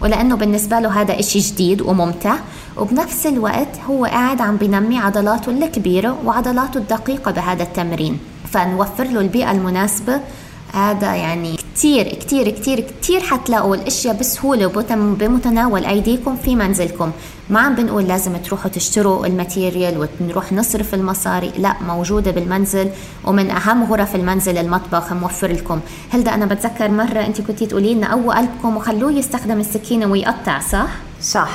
ولأنه 0.00 0.36
بالنسبة 0.36 0.78
له 0.80 1.00
هذا 1.00 1.20
إشي 1.20 1.38
جديد 1.38 1.82
وممتع. 1.82 2.34
وبنفس 2.76 3.26
الوقت 3.26 3.68
هو 3.88 4.04
قاعد 4.04 4.40
عم 4.40 4.56
بنمي 4.56 4.98
عضلاته 4.98 5.50
الكبيرة 5.50 6.18
وعضلاته 6.24 6.78
الدقيقة 6.78 7.30
بهذا 7.30 7.62
التمرين. 7.62 8.18
فنوفر 8.52 9.04
له 9.04 9.20
البيئة 9.20 9.50
المناسبة. 9.50 10.20
هذا 10.72 11.14
يعني 11.14 11.56
كتير 11.56 12.08
كتير 12.08 12.50
كتير 12.50 12.80
كتير 12.80 13.20
حتلاقوا 13.20 13.76
الأشياء 13.76 14.16
بسهولة 14.16 14.66
بمتناول 15.20 15.84
أيديكم 15.84 16.36
في 16.36 16.56
منزلكم. 16.56 17.10
ما 17.50 17.60
عم 17.60 17.74
بنقول 17.74 18.04
لازم 18.04 18.36
تروحوا 18.36 18.70
تشتروا 18.70 19.26
الماتيريال 19.26 20.08
ونروح 20.20 20.52
نصرف 20.52 20.94
المصاري 20.94 21.52
لا 21.58 21.76
موجودة 21.86 22.30
بالمنزل 22.30 22.90
ومن 23.24 23.50
أهم 23.50 23.92
غرف 23.92 24.14
المنزل 24.14 24.58
المطبخ 24.58 25.12
موفر 25.12 25.52
لكم. 25.52 25.80
هلأ 26.10 26.34
أنا 26.34 26.46
بتذكر 26.46 26.88
مرة 26.90 27.26
أنت 27.26 27.40
كنتي 27.40 27.66
تقولي 27.66 27.94
لنا 27.94 28.12
قووا 28.12 28.38
قلبكم 28.38 28.76
وخلوه 28.76 29.12
يستخدم 29.12 29.60
السكينة 29.60 30.06
ويقطع 30.06 30.60
صح؟ 30.60 30.88
صح. 31.22 31.50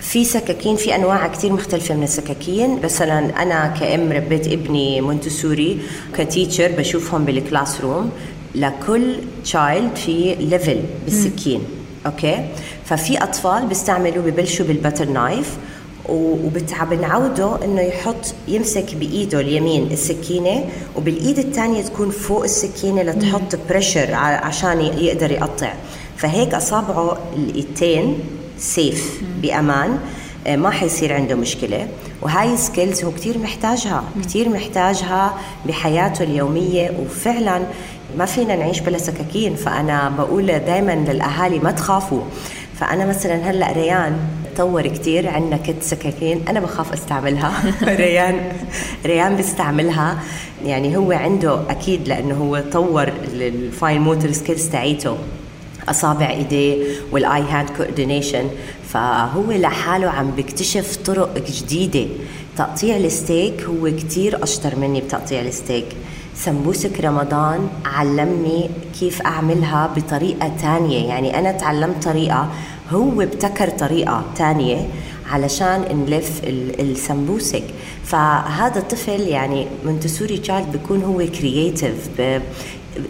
في 0.00 0.24
سكاكين 0.24 0.76
في 0.76 0.94
أنواع 0.94 1.26
كثير 1.26 1.52
مختلفة 1.52 1.94
من 1.94 2.02
السكاكين. 2.02 2.80
مثلا 2.84 3.42
أنا 3.42 3.66
كأم 3.66 4.12
ربيت 4.12 4.46
ابني 4.46 5.00
مونتسوري 5.00 5.80
ك 6.14 6.21
teacher 6.21 6.72
بشوفهم 6.78 7.24
بال 7.24 7.80
classroom. 7.80 8.10
لكل 8.54 9.14
child 9.44 9.96
في 9.96 10.34
level 10.34 10.80
بالسكين 11.04 11.60
okay؟ 12.06 12.48
ففي 12.84 13.22
أطفال 13.22 13.66
بيستعملوا 13.66 14.22
ببلشوا 14.22 14.66
بال 14.66 14.75
butter 14.75 15.04
knife 15.04 15.56
وبنعوده 16.08 17.64
إنه 17.64 17.80
يحط 17.80 18.34
يمسك 18.48 18.94
بإيده 18.94 19.40
اليمين 19.40 19.92
السكينة 19.92 20.64
وبالإيد 20.96 21.38
الثانية 21.38 21.82
تكون 21.82 22.10
فوق 22.10 22.42
السكينة 22.42 23.02
لتحط 23.02 23.58
pressure 23.68 24.14
عشان 24.14 24.80
يقدر 24.80 25.30
يقطع. 25.30 25.72
فهيك 26.16 26.54
أصابعه 26.54 27.18
الإيدتين 27.36 28.18
safe 28.58 29.22
بأمان 29.42 29.98
آه، 30.46 30.56
ما 30.56 30.70
حيصير 30.70 31.12
عنده 31.12 31.34
مشكلة. 31.34 31.88
وهاي 32.22 32.56
skills 32.56 33.04
هو 33.04 33.10
كتير 33.10 33.38
محتاجها 33.38 34.04
كتير 34.22 34.48
محتاجها 34.48 35.34
بحياته 35.66 36.22
اليومية. 36.22 36.92
وفعلا 37.00 37.62
ما 38.18 38.24
فينا 38.24 38.56
نعيش 38.56 38.80
بلا 38.80 38.98
سكاكين. 38.98 39.54
فأنا 39.54 40.08
بقول 40.08 40.46
دائما 40.46 40.92
للأهالي 41.08 41.58
ما 41.58 41.70
تخافوا. 41.70 42.20
فأنا 42.84 43.04
مثلا 43.06 43.50
هلأ 43.50 43.72
ريان 43.72 44.18
تطور 44.54 44.86
كتير 44.86 45.28
عندنا 45.28 45.56
set 45.56 45.82
سكاكين 45.82 46.40
أنا 46.48 46.60
بخاف 46.60 46.92
أستعملها. 46.92 47.52
ريان 48.02 48.52
ريان 49.06 49.36
بيستعملها. 49.36 50.18
يعني 50.64 50.96
هو 50.96 51.12
عنده 51.12 51.70
أكيد 51.70 52.08
لأنه 52.08 52.34
هو 52.34 52.64
طور 52.72 53.08
ال 53.32 53.46
fine 53.46 54.00
motor 54.00 54.32
skills 54.32 54.68
تاعيته. 54.68 55.16
أصابع 55.88 56.30
إيديه 56.30 56.84
وال 57.12 57.42
eye 57.42 57.54
hand 57.54 57.70
coordination. 57.70 58.48
فهو 58.88 59.52
لحاله 59.52 60.10
عم 60.10 60.30
بيكتشف 60.30 60.96
طرق 60.96 61.38
جديدة. 61.48 62.06
تقطيع 62.56 62.96
الستيك 62.96 63.62
هو 63.62 63.90
كتير 63.96 64.42
أشطر 64.42 64.76
مني 64.76 65.00
بتقطيع 65.00 65.40
الستيك. 65.40 65.86
سمبوسك 66.36 67.00
رمضان 67.00 67.68
علمني 67.84 68.70
كيف 69.00 69.22
أعملها 69.22 69.92
بطريقة 69.96 70.52
تانية. 70.62 71.08
يعني 71.08 71.38
أنا 71.38 71.52
تعلمت 71.52 72.04
طريقة 72.04 72.48
هو 72.90 73.20
ابتكر 73.20 73.70
طريقة 73.70 74.24
تانية 74.36 74.88
علشان 75.30 76.04
نلف 76.06 76.40
السمبوسك. 76.80 77.64
فهذا 78.04 78.78
الطفل 78.78 79.20
يعني 79.20 79.66
منتسوري 79.84 80.38
child 80.38 80.72
بيكون 80.72 81.02
هو 81.02 81.16
creative 81.16 82.08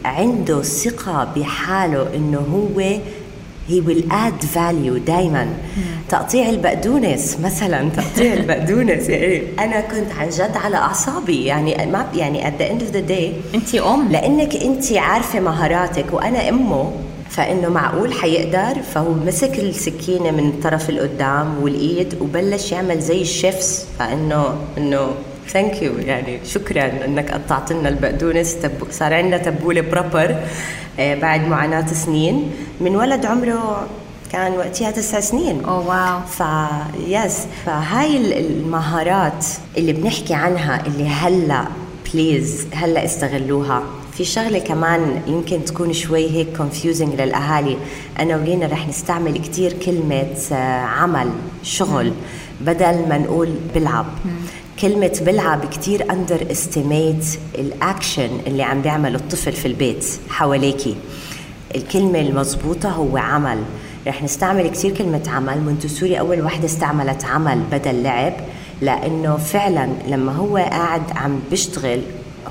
عنده 0.05 0.63
ثقة 0.63 1.29
بحاله 1.37 2.15
إنه 2.17 2.39
هو 2.39 2.99
he 3.69 3.81
will 3.81 4.09
add 4.13 4.43
value 4.43 4.97
دائما 4.97 5.47
تقطيع 6.09 6.49
البقدونس 6.49 7.39
مثلا 7.45 7.89
تقطيع 7.89 8.33
البقدونس. 8.41 9.09
يعني 9.09 9.43
أنا 9.59 9.81
كنت 9.81 10.13
عن 10.19 10.29
جد 10.29 10.57
على 10.57 10.77
أعصابي. 10.77 11.45
يعني 11.45 11.87
ما 11.87 12.07
يعني 12.15 12.43
at 12.45 12.55
the 12.61 12.65
end 12.65 12.83
of 12.83 12.95
the 12.97 13.11
day 13.11 13.55
أنت 13.55 13.75
أم. 13.75 14.09
لأنك 14.09 14.57
أنت 14.57 14.93
عارفة 14.93 15.41
مهاراتك 15.41 16.13
وأنا 16.13 16.49
أمه 16.49 16.93
فإنه 17.31 17.69
معقول 17.69 18.13
حيقدر؟ 18.13 18.83
فهو 18.83 19.13
مسك 19.13 19.59
السكينة 19.59 20.31
من 20.31 20.49
الطرف 20.49 20.91
القدام 20.91 21.63
والإيد 21.63 22.15
وبلش 22.21 22.73
يعمل 22.73 23.01
زي 23.01 23.21
ال 23.21 23.32
chefs 23.32 23.87
فانه 23.99 24.55
إنه 24.79 25.11
thank 25.49 25.83
you 25.83 25.99
يعني 25.99 26.39
شكرا 26.45 27.05
إنك 27.05 27.31
قطعت 27.31 27.73
لنا 27.73 27.89
البقدونس 27.89 28.57
تب... 28.57 28.71
صار 28.91 29.15
عندنا 29.15 29.39
تبولة 29.39 29.81
proper 29.81 30.37
آه 30.99 31.15
بعد 31.15 31.49
معاناة 31.49 31.87
سنين. 31.87 32.51
من 32.81 32.97
ولد 32.97 33.27
عمره 33.27 33.87
كان 34.33 34.53
وقتها 34.53 34.91
تسع 34.91 35.21
سنين. 35.21 35.65
oh 35.65 35.89
wow 35.89 36.21
ف 36.21 36.43
yes 37.09 37.47
فهاي 37.67 38.41
المهارات 38.41 39.47
اللي 39.77 39.93
بنحكي 39.93 40.35
عنها 40.35 40.87
اللي 40.87 41.09
هلأ 41.09 41.65
please 42.13 42.67
هلأ 42.75 43.05
استغلوها. 43.05 43.83
في 44.13 44.25
شغلة 44.25 44.59
كمان 44.59 45.23
يمكن 45.27 45.65
تكون 45.65 45.93
شوي 45.93 46.31
هيك 46.31 46.57
confusing 46.57 47.21
للأهالي. 47.21 47.77
أنا 48.21 48.37
ولينا 48.37 48.67
رح 48.67 48.89
نستعمل 48.89 49.39
كثير 49.39 49.73
كلمة 49.73 50.37
آه، 50.53 50.81
عمل 50.81 51.31
شغل 51.63 52.13
بدل 52.61 53.09
ما 53.09 53.19
نقول 53.19 53.55
بلعب. 53.75 54.07
كلمة 54.85 55.21
بلعب 55.27 55.65
كتير 55.65 56.13
underestimate 56.13 56.47
ال 56.51 57.39
action 57.55 58.31
اللي 58.47 58.63
عم 58.63 58.83
بيعمله 58.83 59.17
الطفل 59.17 59.53
في 59.53 59.69
البيت 59.69 60.07
حواليكي. 60.29 60.97
الكلمة 61.75 62.21
المضبوطة 62.21 62.89
هو 62.89 63.17
عمل. 63.17 63.59
رح 64.07 64.23
نستعمل 64.23 64.69
كتير 64.69 64.91
كلمة 64.91 65.23
عمل. 65.27 65.61
مونتسوري 65.61 66.19
أول 66.21 66.43
وحدة 66.43 66.65
استعملت 66.65 67.25
عمل 67.25 67.63
بدل 67.73 68.03
لعب 68.03 68.33
لأنه 68.81 69.37
فعلا 69.37 69.89
لما 70.09 70.33
هو 70.33 70.57
قاعد 70.57 71.03
عم 71.17 71.41
بيشتغل 71.51 72.01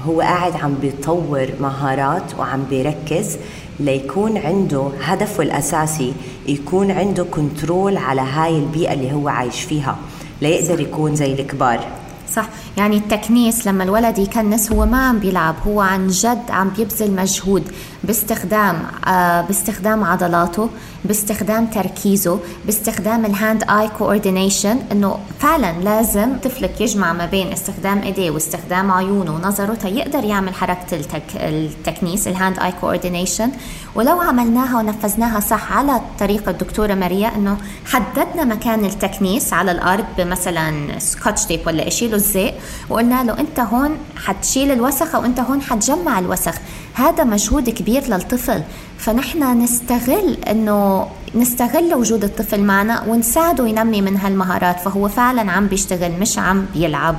هو 0.05 0.21
قاعد 0.21 0.55
عم 0.55 0.75
بيطور 0.81 1.47
مهارات 1.61 2.39
وعم 2.39 2.63
بيركز 2.69 3.37
ليكون 3.79 4.37
عنده 4.37 4.89
هدفه 5.01 5.43
الأساسي 5.43 6.13
يكون 6.47 6.91
عنده 6.91 7.23
control 7.23 7.97
على 7.97 8.21
هاي 8.21 8.57
البيئة 8.57 8.93
اللي 8.93 9.11
هو 9.13 9.27
عايش 9.29 9.61
فيها. 9.61 9.97
ليقدر 10.41 10.79
يكون 10.79 11.15
زي 11.15 11.33
الكبار. 11.33 12.02
صح. 12.35 12.45
يعني 12.77 12.97
التكنيس 12.97 13.67
لما 13.67 13.83
الولد 13.83 14.17
يكنس 14.17 14.71
هو 14.71 14.85
ما 14.85 15.07
عم 15.07 15.19
بيلعب 15.19 15.55
هو 15.67 15.81
عن 15.81 16.07
جد 16.07 16.41
عم 16.49 16.69
بيبذل 16.69 17.11
مجهود 17.11 17.63
باستخدام 18.03 18.83
آه 19.07 19.41
باستخدام 19.41 20.03
عضلاته 20.03 20.69
باستخدام 21.05 21.65
تركيزه 21.65 22.39
باستخدام 22.65 23.25
ال 23.25 23.63
hand-eye 23.69 23.87
coordination 23.97 24.77
إنه 24.91 25.17
فعلا 25.39 25.71
لازم 25.71 26.37
طفلك 26.43 26.81
يجمع 26.81 27.13
ما 27.13 27.25
بين 27.25 27.51
استخدام 27.51 28.01
إيديه 28.01 28.31
واستخدام 28.31 28.91
عيونه 28.91 29.35
ونظره 29.35 29.73
تيقدر 29.73 30.23
يعمل 30.23 30.53
حركة 30.53 30.95
التك... 30.95 31.23
التكنيس 31.35 32.27
ال 32.27 32.59
hand-eye 32.59 32.71
coordination 32.81 33.49
ولو 33.95 34.21
عملناها 34.21 34.77
ونفذناها 34.77 35.39
صح 35.39 35.77
على 35.77 36.01
طريقة 36.19 36.49
الدكتورة 36.49 36.93
ماريا 36.93 37.35
إنه 37.35 37.57
حددنا 37.85 38.43
مكان 38.43 38.85
التكنيس 38.85 39.53
على 39.53 39.71
الأرض 39.71 40.05
بمثلا 40.17 40.99
سكوتش 40.99 41.45
تيب 41.45 41.67
ولا 41.67 41.89
شيء 41.89 42.09
الزيت 42.23 42.53
وقلنا 42.89 43.23
له 43.23 43.39
أنت 43.39 43.59
هون 43.59 43.91
حتشيل 44.25 44.71
الوسخ 44.71 45.15
أو 45.15 45.25
أنت 45.25 45.39
هون 45.39 45.61
حتجمع 45.61 46.19
الوسخ. 46.19 46.55
هذا 46.93 47.23
مجهود 47.23 47.69
كبير 47.69 48.03
للطفل. 48.07 48.61
فنحن 48.97 49.61
نستغل 49.63 50.37
إنه 50.51 51.07
نستغل 51.35 51.93
وجود 51.93 52.23
الطفل 52.23 52.61
معنا 52.61 53.03
ونساعده 53.07 53.67
ينمي 53.67 54.01
من 54.01 54.17
هالمهارات. 54.17 54.79
فهو 54.79 55.07
فعلا 55.07 55.51
عم 55.51 55.67
بيشتغل 55.67 56.11
مش 56.11 56.39
عم 56.39 56.65
بيلعب. 56.73 57.15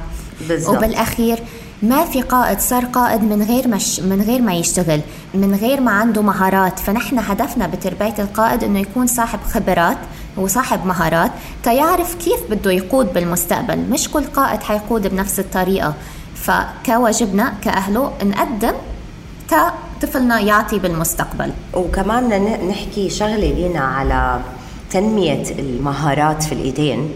بالزبط. 0.49 0.77
وبالأخير 0.77 1.39
ما 1.83 2.05
في 2.05 2.23
قائد 2.23 2.61
صار 2.61 2.85
قائد 2.85 3.23
من 3.23 3.43
غير 3.43 3.69
مش 3.69 4.01
من 4.01 4.21
غير 4.23 4.43
ما 4.43 4.55
يشتغل 4.55 5.01
من 5.35 5.55
غير 5.55 5.81
ما 5.81 5.91
عنده 5.91 6.23
مهارات. 6.23 6.79
فنحن 6.79 7.19
هدفنا 7.19 7.67
بتربية 7.67 8.15
القائد 8.19 8.65
إنه 8.65 8.79
يكون 8.79 9.07
صاحب 9.07 9.39
خبرات. 9.53 9.99
وصاحب 10.37 10.87
مهارات 10.87 11.31
تيعرف 11.63 12.15
كيف 12.15 12.41
بده 12.51 12.73
يقود 12.73 13.13
بالمستقبل 13.15 13.79
مش 13.79 14.09
كل 14.11 14.25
قائد 14.25 14.63
حيقود 14.63 15.07
بنفس 15.07 15.41
الطريقة. 15.41 15.95
فكواجبنا 16.35 17.55
كأهله 17.63 18.13
نقدم 18.23 18.73
طفلنا 20.03 20.41
يعطي 20.41 20.79
بالمستقبل. 20.79 21.53
وكمان 21.75 22.43
نحكي 22.69 23.11
شغلة 23.11 23.37
لينا 23.37 23.81
على 23.81 24.41
تنمية 24.91 25.43
المهارات 25.59 26.43
في 26.43 26.53
الإيدين. 26.53 27.11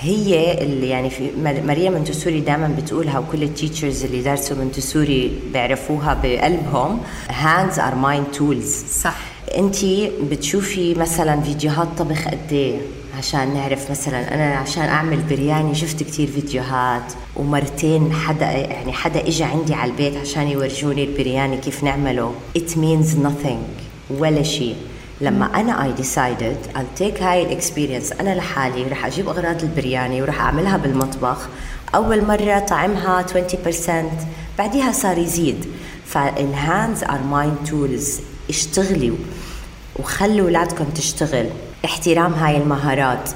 هي 0.00 0.62
اللي 0.62 0.88
يعني 0.88 1.10
في 1.10 1.30
ماريا 1.66 1.90
منتسوري 1.90 2.40
دائما 2.40 2.76
بتقولها 2.78 3.18
وكل 3.18 3.42
ال 3.42 3.49
teachers 3.49 4.04
اللي 4.04 4.22
درسوا 4.22 4.56
منتسوري 4.56 5.40
بيعرفوها 5.52 6.14
بقلبهم. 6.22 7.00
Hands 7.28 7.74
are 7.76 7.94
mind 8.04 8.38
tools. 8.38 9.00
صح. 9.02 9.33
انت 9.56 9.76
بتشوفي 10.30 10.94
مثلا 10.94 11.40
فيديوهات 11.40 11.88
طبخ 11.98 12.28
قد 12.28 12.52
إيه؟ 12.52 12.78
عشان 13.18 13.54
نعرف 13.54 13.90
مثلا 13.90 14.34
أنا 14.34 14.56
عشان 14.56 14.82
أعمل 14.82 15.22
برياني 15.22 15.74
شفت 15.74 16.02
كتير 16.02 16.28
فيديوهات 16.28 17.12
ومرتين 17.36 18.12
حدا 18.12 18.50
يعني 18.50 18.92
حدا 18.92 19.28
اجى 19.28 19.44
عندي 19.44 19.74
على 19.74 19.90
البيت 19.90 20.16
عشان 20.16 20.48
يورجوني 20.48 21.04
البرياني 21.04 21.56
كيف 21.56 21.84
نعمله. 21.84 22.34
It 22.58 22.70
means 22.70 23.26
nothing 23.26 23.60
ولا 24.10 24.42
شيء 24.42 24.76
لما 25.20 25.60
أنا 25.60 25.84
I 25.84 25.92
decided 25.92 26.56
I'll 26.74 27.00
take 27.00 27.22
هاي 27.22 27.42
ال 27.42 27.48
experience 27.48 28.12
أنا 28.12 28.34
لحالي 28.34 28.82
رح 28.82 29.06
أجيب 29.06 29.28
أغراض 29.28 29.62
البرياني 29.62 30.22
ورح 30.22 30.40
أعملها 30.40 30.76
بالمطبخ. 30.76 31.48
أول 31.94 32.24
مرة 32.24 32.58
طعمها 32.58 33.22
20% 33.22 33.90
بعديها 34.58 34.92
صار 34.92 35.18
يزيد. 35.18 35.64
فال 36.06 36.34
hands 36.34 37.04
are 37.04 37.20
mind 37.30 37.56
tools 37.70 38.20
اشتغلي 38.50 39.12
وخلوا 39.98 40.46
اولادكم 40.46 40.84
تشتغل. 40.84 41.46
احترام 41.84 42.34
هاي 42.34 42.56
المهارات. 42.56 43.30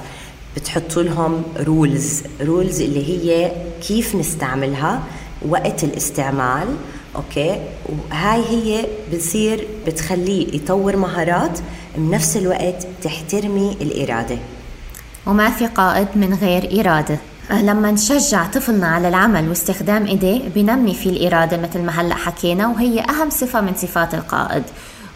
بتحطوا 0.55 1.03
لهم 1.03 1.43
rules 1.57 2.23
rules 2.41 2.81
اللي 2.81 3.09
هي 3.09 3.51
كيف 3.87 4.15
نستعملها 4.15 5.03
وقت 5.49 5.83
الاستعمال 5.83 6.67
okay؟ 7.15 7.61
وهاي 7.85 8.41
هي 8.49 8.85
بتصير 9.13 9.67
بتخليه 9.87 10.55
يطور 10.55 10.95
مهارات 10.95 11.59
بنفس 11.97 12.37
الوقت 12.37 12.87
تحترمي 13.03 13.77
الإرادة. 13.81 14.37
وما 15.27 15.49
في 15.49 15.67
قائد 15.67 16.07
من 16.15 16.33
غير 16.33 16.81
إرادة. 16.81 17.17
لما 17.51 17.91
نشجع 17.91 18.45
طفلنا 18.45 18.87
على 18.87 19.07
العمل 19.07 19.49
واستخدام 19.49 20.05
إيديه 20.05 20.41
بنمي 20.55 20.93
في 20.93 21.09
الإرادة 21.09 21.57
مثل 21.57 21.81
ما 21.81 22.01
هلأ 22.01 22.15
حكينا 22.15 22.67
وهي 22.67 22.99
أهم 22.99 23.29
صفة 23.29 23.61
من 23.61 23.73
صفات 23.75 24.13
القائد. 24.13 24.63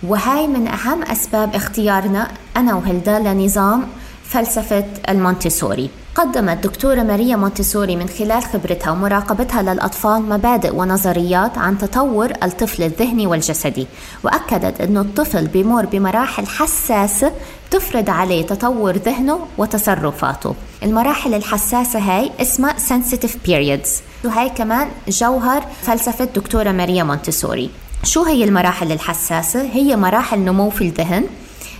وهاي 0.08 0.48
من 0.48 0.68
أهم 0.68 1.04
أسباب 1.04 1.56
اختيارنا 1.56 2.28
أنا 2.58 2.76
وهلدا 2.76 3.20
لنظام 3.20 3.88
فلسفة 4.24 4.86
المونتيسوري 5.10 5.90
قدمت 6.16 6.64
دكتورة 6.64 7.04
ماريا 7.04 7.36
مونتيسوري 7.36 7.96
من 7.96 8.10
خلال 8.10 8.44
خبرتها 8.44 8.92
ومراقبتها 8.92 9.62
للأطفال 9.62 10.22
مبادئ 10.22 10.76
ونظريات 10.76 11.58
عن 11.58 11.78
تطور 11.78 12.32
الطفل 12.44 12.84
الذهني 12.84 13.28
والجسدي 13.28 13.88
وأكدت 14.24 14.82
أن 14.82 14.98
الطفل 14.98 15.48
بمر 15.48 15.86
بمراحل 15.86 16.48
حساسة 16.48 17.32
تفرض 17.72 18.10
عليه 18.10 18.46
تطور 18.46 18.98
ذهنه 18.98 19.40
وتصرفاته. 19.58 20.56
المراحل 20.84 21.34
الحساسة 21.34 22.00
هاي 22.00 22.32
اسمها 22.42 22.76
sensitive 22.90 23.48
periods 23.48 23.90
وهي 24.26 24.50
كمان 24.50 24.88
جوهر 25.08 25.64
فلسفة 25.82 26.26
دكتورة 26.26 26.72
ماريا 26.72 27.04
مونتيسوري 27.04 27.70
شو 28.06 28.24
هي 28.24 28.44
المراحل 28.44 28.92
الحساسة؟ 28.92 29.62
هي 29.62 29.96
مراحل 29.96 30.40
نمو 30.40 30.70
في 30.70 30.84
الذهن 30.84 31.26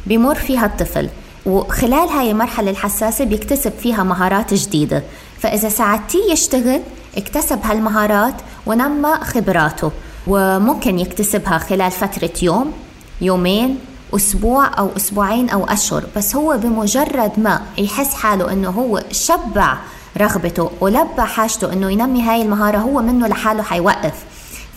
بمر 0.08 0.36
فيها 0.36 0.66
الطفل 0.66 1.10
وخلال 1.46 2.10
هاي 2.10 2.32
المرحلة 2.32 2.72
الحساسة 2.72 3.26
بيكتسب 3.26 3.72
فيها 3.72 4.04
مهارات 4.04 4.54
جديدة. 4.54 5.04
فإذا 5.40 5.70
ساعدتيه 5.70 6.32
يشتغل 6.32 6.82
اكتسب 7.18 7.60
هالمهارات 7.64 8.34
ونمى 8.66 9.16
خبراته 9.16 9.92
وممكن 10.28 11.00
يكتسبها 11.00 11.58
خلال 11.58 11.92
فترة 11.92 12.34
يوم 12.42 12.74
يومين 13.22 13.80
أسبوع 14.16 14.80
أو 14.80 14.90
أسبوعين 14.98 15.50
أو 15.50 15.66
أشهر. 15.66 16.04
بس 16.16 16.36
هو 16.36 16.58
بمجرد 16.58 17.32
ما 17.38 17.62
يحس 17.78 18.14
حاله 18.14 18.52
أنه 18.52 18.70
هو 18.70 19.04
شبع 19.12 19.78
رغبته 20.18 20.72
ولبى 20.82 21.22
حاجته 21.22 21.74
أنه 21.74 21.92
ينمي 21.92 22.22
هاي 22.24 22.42
المهارة 22.42 22.78
هو 22.78 23.02
منه 23.02 23.28
لحاله 23.28 23.64
حيوقف. 23.64 24.14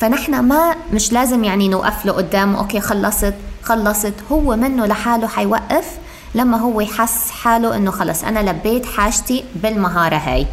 فنحن 0.00 0.38
ما 0.38 0.74
مش 0.92 1.12
لازم 1.12 1.44
يعني 1.44 1.68
نوقف 1.68 2.06
له 2.06 2.12
قدامه. 2.12 2.58
أوكي 2.58 2.80
خلصت 2.80 3.34
خلصت. 3.62 4.14
هو 4.32 4.56
منه 4.56 4.86
لحاله 4.86 5.26
حيوقف 5.26 5.86
لما 6.34 6.56
هو 6.56 6.80
يحس 6.80 7.30
حاله 7.30 7.76
إنه 7.76 7.90
خلص. 7.90 8.24
أنا 8.24 8.50
لبيت 8.50 8.86
حاجتي 8.86 9.44
بالمهارة 9.54 10.16
هاي. 10.16 10.46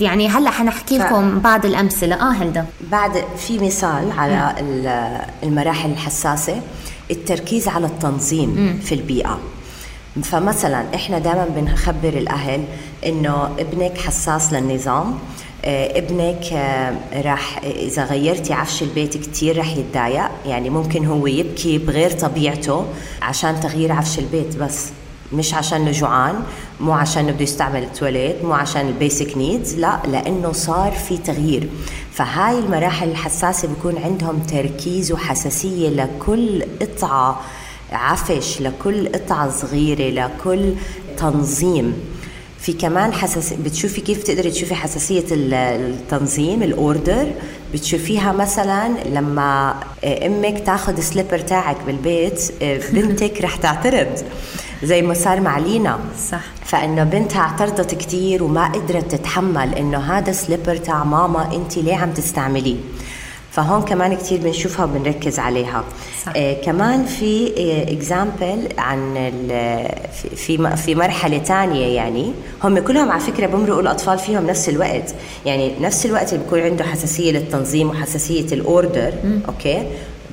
يعني 0.00 0.28
هلأ 0.28 0.50
حنحكي 0.50 0.98
لكم 0.98 1.40
ف... 1.40 1.42
بعض 1.42 1.66
الأمثلة. 1.66 2.16
آه 2.16 2.32
هلدا. 2.32 2.66
بعد 2.90 3.24
في 3.38 3.58
مثال 3.58 4.12
على 4.18 4.54
المراحل 5.42 5.90
الحساسة. 5.90 6.62
التركيز 7.10 7.68
على 7.68 7.86
التنظيم 7.86 8.50
م. 8.50 8.80
في 8.80 8.94
البيئة. 8.94 9.38
فمثلا 10.22 10.94
إحنا 10.94 11.18
دائما 11.18 11.44
بنخبر 11.56 12.08
الأهل 12.08 12.64
إنه 13.06 13.44
ابنك 13.58 13.98
حساس 13.98 14.52
للنظام 14.52 15.18
آه، 15.64 15.98
ابنك 15.98 16.52
آه، 16.52 16.94
راح 17.22 17.60
إذا 17.64 18.04
غيرتي 18.04 18.52
عفش 18.52 18.82
البيت 18.82 19.16
كثير 19.16 19.58
راح 19.58 19.76
يتضايق 19.76 20.30
يعني 20.46 20.70
ممكن 20.70 21.06
هو 21.06 21.26
يبكي 21.26 21.78
بغير 21.78 22.10
طبيعته 22.10 22.84
عشان 23.22 23.60
تغيير 23.60 23.92
عفش 23.92 24.18
البيت 24.18 24.56
بس 24.56 24.88
مش 25.32 25.54
عشان 25.54 25.92
جوعان 25.92 26.34
مو 26.80 26.92
عشان 26.92 27.32
بده 27.32 27.42
يستعمل 27.42 27.82
التواليت 27.82 28.44
مو 28.44 28.52
عشان 28.52 28.88
ال 28.88 28.96
basic 28.96 29.36
needs 29.36 29.74
لا 29.74 30.00
لأنه 30.06 30.52
صار 30.52 30.92
في 30.92 31.16
تغيير. 31.18 31.68
فهاي 32.12 32.58
المراحل 32.58 33.08
الحساسة 33.08 33.68
بكون 33.68 33.98
عندهم 33.98 34.38
تركيز 34.38 35.12
وحساسية 35.12 35.88
لكل 35.88 36.64
قطعة 36.80 37.40
عفش 37.92 38.60
لكل 38.60 39.08
قطعة 39.08 39.50
صغيرة 39.50 40.10
لكل 40.10 40.72
تنظيم. 41.16 41.94
في 42.60 42.72
كمان 42.72 43.12
حساس 43.12 43.52
بتشوفي 43.52 44.00
كيف 44.00 44.22
تقدري 44.22 44.50
تشوفي 44.50 44.74
حساسية 44.74 45.24
التنظيم 45.30 46.62
ال 46.62 46.72
order. 46.72 47.32
بتشوفيها 47.74 48.32
مثلا 48.32 48.88
لما 49.12 49.74
أمك 50.04 50.62
تاخذ 50.66 51.00
slipper 51.00 51.38
تاعك 51.38 51.76
بالبيت 51.86 52.52
بنتك 52.92 53.40
رح 53.40 53.56
تعترض 53.56 54.08
زي 54.82 55.02
ما 55.02 55.14
صار 55.14 55.40
مع 55.40 55.58
لينا. 55.58 55.98
صح. 56.30 56.40
فإنه 56.64 57.04
بنتها 57.04 57.40
اعترضت 57.40 57.94
كثير 57.94 58.42
وما 58.42 58.64
قدرت 58.72 59.14
تتحمل 59.14 59.74
إنه 59.74 59.98
هذا 59.98 60.32
slipper 60.32 60.76
تاع 60.76 61.04
ماما 61.04 61.54
انت 61.54 61.78
ليه 61.78 61.94
عم 61.96 62.12
تستعمليه. 62.12 62.76
فهون 63.60 63.82
كمان 63.82 64.16
كثير 64.16 64.40
بنشوفها 64.40 64.84
وبنركز 64.84 65.38
عليها. 65.38 65.84
صح. 66.26 66.32
آه 66.36 66.52
كمان 66.52 67.04
في 67.04 67.52
example 67.88 68.68
آه 68.78 68.80
عن 68.80 69.14
في 70.36 70.76
في 70.76 70.94
مرحلة 70.94 71.38
ثانية 71.38 71.86
يعني. 71.96 72.32
هم 72.64 72.78
كلهم 72.78 73.10
على 73.10 73.20
فكرة 73.20 73.46
بمرقوا 73.46 73.80
الأطفال 73.80 74.18
فيهم 74.18 74.46
نفس 74.46 74.68
الوقت. 74.68 75.14
يعني 75.46 75.72
نفس 75.80 76.06
الوقت 76.06 76.32
اللي 76.32 76.44
بيكون 76.44 76.60
عنده 76.60 76.84
حساسية 76.84 77.32
للتنظيم 77.32 77.90
وحساسية 77.90 78.46
ال 78.52 78.62
order 78.62 79.12
م. 79.24 79.40
okay؟ 79.48 79.86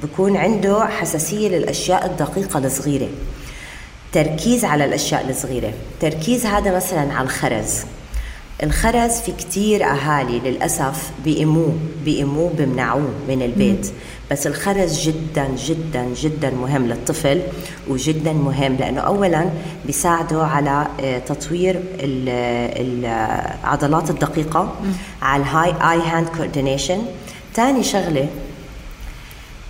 بكون 0.04 0.38
عنده 0.38 0.86
حساسية 0.86 1.50
للأشياء 1.50 2.06
الدقيقة 2.06 2.58
الصغيرة. 2.60 3.10
تركيز 4.14 4.66
على 4.66 4.86
الأشياء 4.86 5.30
الصغيرة. 5.30 5.74
تركيز 6.00 6.46
هذا 6.46 6.76
مثلا 6.76 7.14
على 7.14 7.26
الخرز. 7.26 7.74
الخرز 8.64 9.12
في 9.12 9.32
كتير 9.32 9.84
أهالي 9.86 10.40
للأسف 10.40 11.12
بيأموه 11.24 11.74
بيأموه 12.06 12.52
بمنعوه 12.58 13.10
من 13.30 13.42
البيت. 13.42 13.92
بس 14.32 14.48
الخرز 14.48 15.00
جدا 15.00 15.48
جدا 15.66 16.06
جدا 16.22 16.50
مهم 16.50 16.88
للطفل 16.88 17.42
وجدا 17.88 18.34
مهم 18.34 18.76
لأنه 18.76 19.02
أولا 19.02 19.50
بيساعده 19.86 20.44
على 20.44 20.88
آه، 21.02 21.20
تطوير 21.20 21.84
العضلات 22.80 24.10
الدقيقة 24.10 24.74
على 25.22 25.44
ال، 25.44 25.70
ال 25.70 26.02
eye-hand 26.02 26.28
coordination 26.28 27.02
ثاني 27.54 27.84
شغلة 27.84 28.28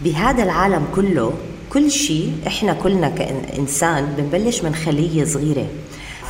بهذا 0.02 0.43
العالم 0.43 0.86
كله 0.95 1.34
كل 1.69 1.91
شيء 1.91 2.34
إحنا 2.47 2.73
كلنا 2.73 3.10
كإنسان 3.10 4.13
بنبلش 4.17 4.62
من 4.62 4.76
خلية 4.76 5.26
صغيرة. 5.26 5.67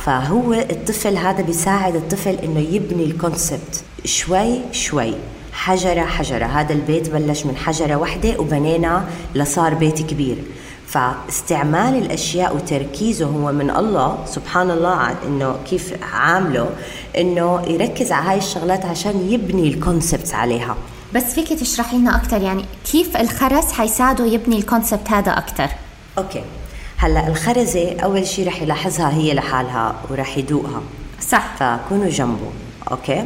فهو 0.04 0.52
الطفل 0.54 1.16
هذا 1.16 1.42
بيساعد 1.42 1.96
الطفل 1.96 2.34
إنه 2.44 2.60
يبني 2.60 3.04
ال 3.04 3.14
concept 3.14 3.82
شوي 4.04 4.60
شوي. 4.72 5.14
حجرة 5.52 6.04
حجرة. 6.04 6.44
هذا 6.44 6.72
البيت 6.72 7.10
بلش 7.10 7.46
من 7.46 7.56
حجرة 7.56 7.96
واحدة 7.96 8.40
وبنينا 8.40 9.08
لصار 9.34 9.74
بيت 9.74 10.02
كبير. 10.02 10.36
فاستعمال 10.86 11.94
الأشياء 11.94 12.56
وتركيزه 12.56 13.26
هو 13.26 13.52
من 13.52 13.70
الله 13.70 14.18
سبحان 14.26 14.70
الله 14.70 15.14
إنه 15.26 15.56
كيف 15.70 15.94
عامله 16.12 16.70
إنه 17.18 17.62
يركز 17.66 18.12
على 18.12 18.30
هاي 18.30 18.38
الشغلات 18.38 18.84
عشان 18.84 19.28
يبني 19.30 19.68
ال 19.68 19.76
concept 19.76 20.34
عليها. 20.34 20.76
بس 21.14 21.24
فيك 21.24 21.48
تشرحي 21.48 21.98
لنا 21.98 22.16
أكثر 22.16 22.42
يعني 22.42 22.64
كيف 22.92 23.16
الخرز 23.16 23.72
حيساعده 23.72 24.26
يبني 24.26 24.58
ال 24.58 24.64
concept 24.64 25.10
هذا 25.10 25.38
أكثر 25.38 25.68
okay. 26.18 26.42
هلا 27.00 27.28
الخرزة 27.28 27.96
أول 28.00 28.26
شيء 28.26 28.46
رح 28.46 28.62
يلاحظها 28.62 29.10
هي 29.10 29.34
لحالها 29.34 29.94
ورح 30.10 30.38
يدوقها. 30.38 30.82
صح. 31.20 31.56
فكونوا 31.58 32.08
جنبه 32.08 32.50
okay؟ 32.90 33.24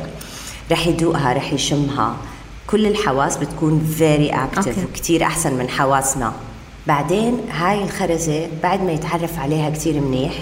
رح 0.73 0.87
يدوقها 0.87 1.33
رح 1.33 1.53
يشمها. 1.53 2.17
كل 2.67 2.87
الحواس 2.87 3.37
بتكون 3.37 3.95
very 3.99 4.31
active 4.31 4.85
وكثير 4.85 5.23
أحسن 5.23 5.55
من 5.55 5.69
حواسنا. 5.69 6.33
بعدين 6.87 7.41
هاي 7.51 7.85
الخرزة 7.85 8.49
بعد 8.63 8.83
ما 8.83 8.93
يتعرف 8.93 9.39
عليها 9.39 9.71
كثير 9.71 10.01
منيح 10.01 10.33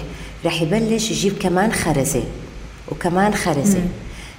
رح 0.45 0.61
يبلش 0.61 1.11
يجيب 1.11 1.37
كمان 1.39 1.73
خرزة 1.73 2.23
وكمان 2.91 3.33
خرزة. 3.33 3.83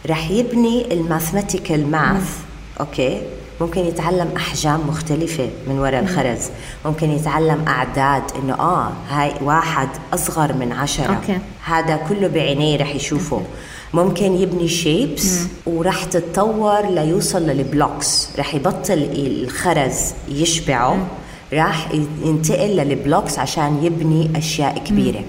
رح 0.07 0.31
يبني 0.31 0.92
ال 0.92 1.00
mathematical 1.00 1.90
math 1.90 2.38
okay؟ 2.80 3.22
ممكن 3.62 3.81
يتعلم 3.81 4.29
أحجام 4.37 4.81
مختلفة 4.88 5.48
من 5.68 5.79
وراء 5.79 6.01
الخرز 6.03 6.40
ممكن 6.85 7.11
يتعلم 7.11 7.64
أعداد 7.68 8.22
إنه 8.42 8.55
آه 8.55 8.92
هاي 9.09 9.33
واحد 9.42 9.88
أصغر 10.14 10.53
من 10.53 10.72
عشرة 10.72 11.14
okay. 11.14 11.38
هذا 11.64 11.96
كله 12.09 12.29
بعينيه 12.29 12.77
رح 12.77 12.94
يشوفه 12.94 13.37
okay. 13.37 13.46
ممكن 13.94 14.33
يبني 14.37 14.68
shapes 14.68 15.38
ورح 15.66 16.05
تتطور 16.05 16.87
ليوصل 16.90 17.42
لل 17.42 17.64
blocks 17.64 18.28
رح 18.38 18.55
يبطل 18.55 19.09
الخرز 19.16 20.01
يشبعه 20.29 20.94
مم. 20.94 21.05
راح 21.53 21.88
ينتقل 22.25 22.77
لل 22.76 22.92
blocks 22.92 23.38
عشان 23.38 23.85
يبني 23.85 24.31
أشياء 24.37 24.79
كبيرة 24.79 25.18
مم. 25.18 25.25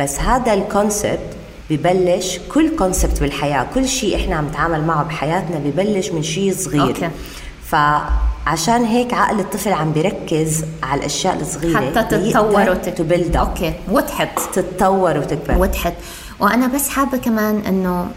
بس 0.00 0.18
هذا 0.20 0.54
ال 0.54 0.62
concept 0.62 1.20
ببلش 1.70 2.38
كل 2.54 2.76
concept 2.76 3.20
بالحياة 3.20 3.66
كل 3.74 3.88
شيء 3.88 4.16
إحنا 4.16 4.36
عم 4.36 4.46
نتعامل 4.46 4.84
معه 4.84 5.02
بحياتنا 5.04 5.58
ببلش 5.58 6.10
من 6.10 6.22
شيء 6.22 6.52
صغير 6.52 6.82
okay. 6.82 7.10
فعشان 7.70 8.84
هيك 8.84 9.14
عقل 9.14 9.40
الطفل 9.40 9.72
عم 9.72 9.92
بيركز 9.92 10.64
على 10.82 11.00
الأشياء 11.00 11.40
الصغيرة. 11.40 11.76
حتى 11.76 12.02
تتطور 12.02 12.70
وتكبر 12.70 13.40
okay 13.40 13.72
وتحط 13.90 14.28
تتطور 14.52 15.18
وتكبر. 15.18 15.58
وتحط 15.58 15.92
وأنا 16.40 16.66
بس 16.66 16.88
حابة 16.88 17.18
كمان 17.18 17.62
إنه 17.68 18.08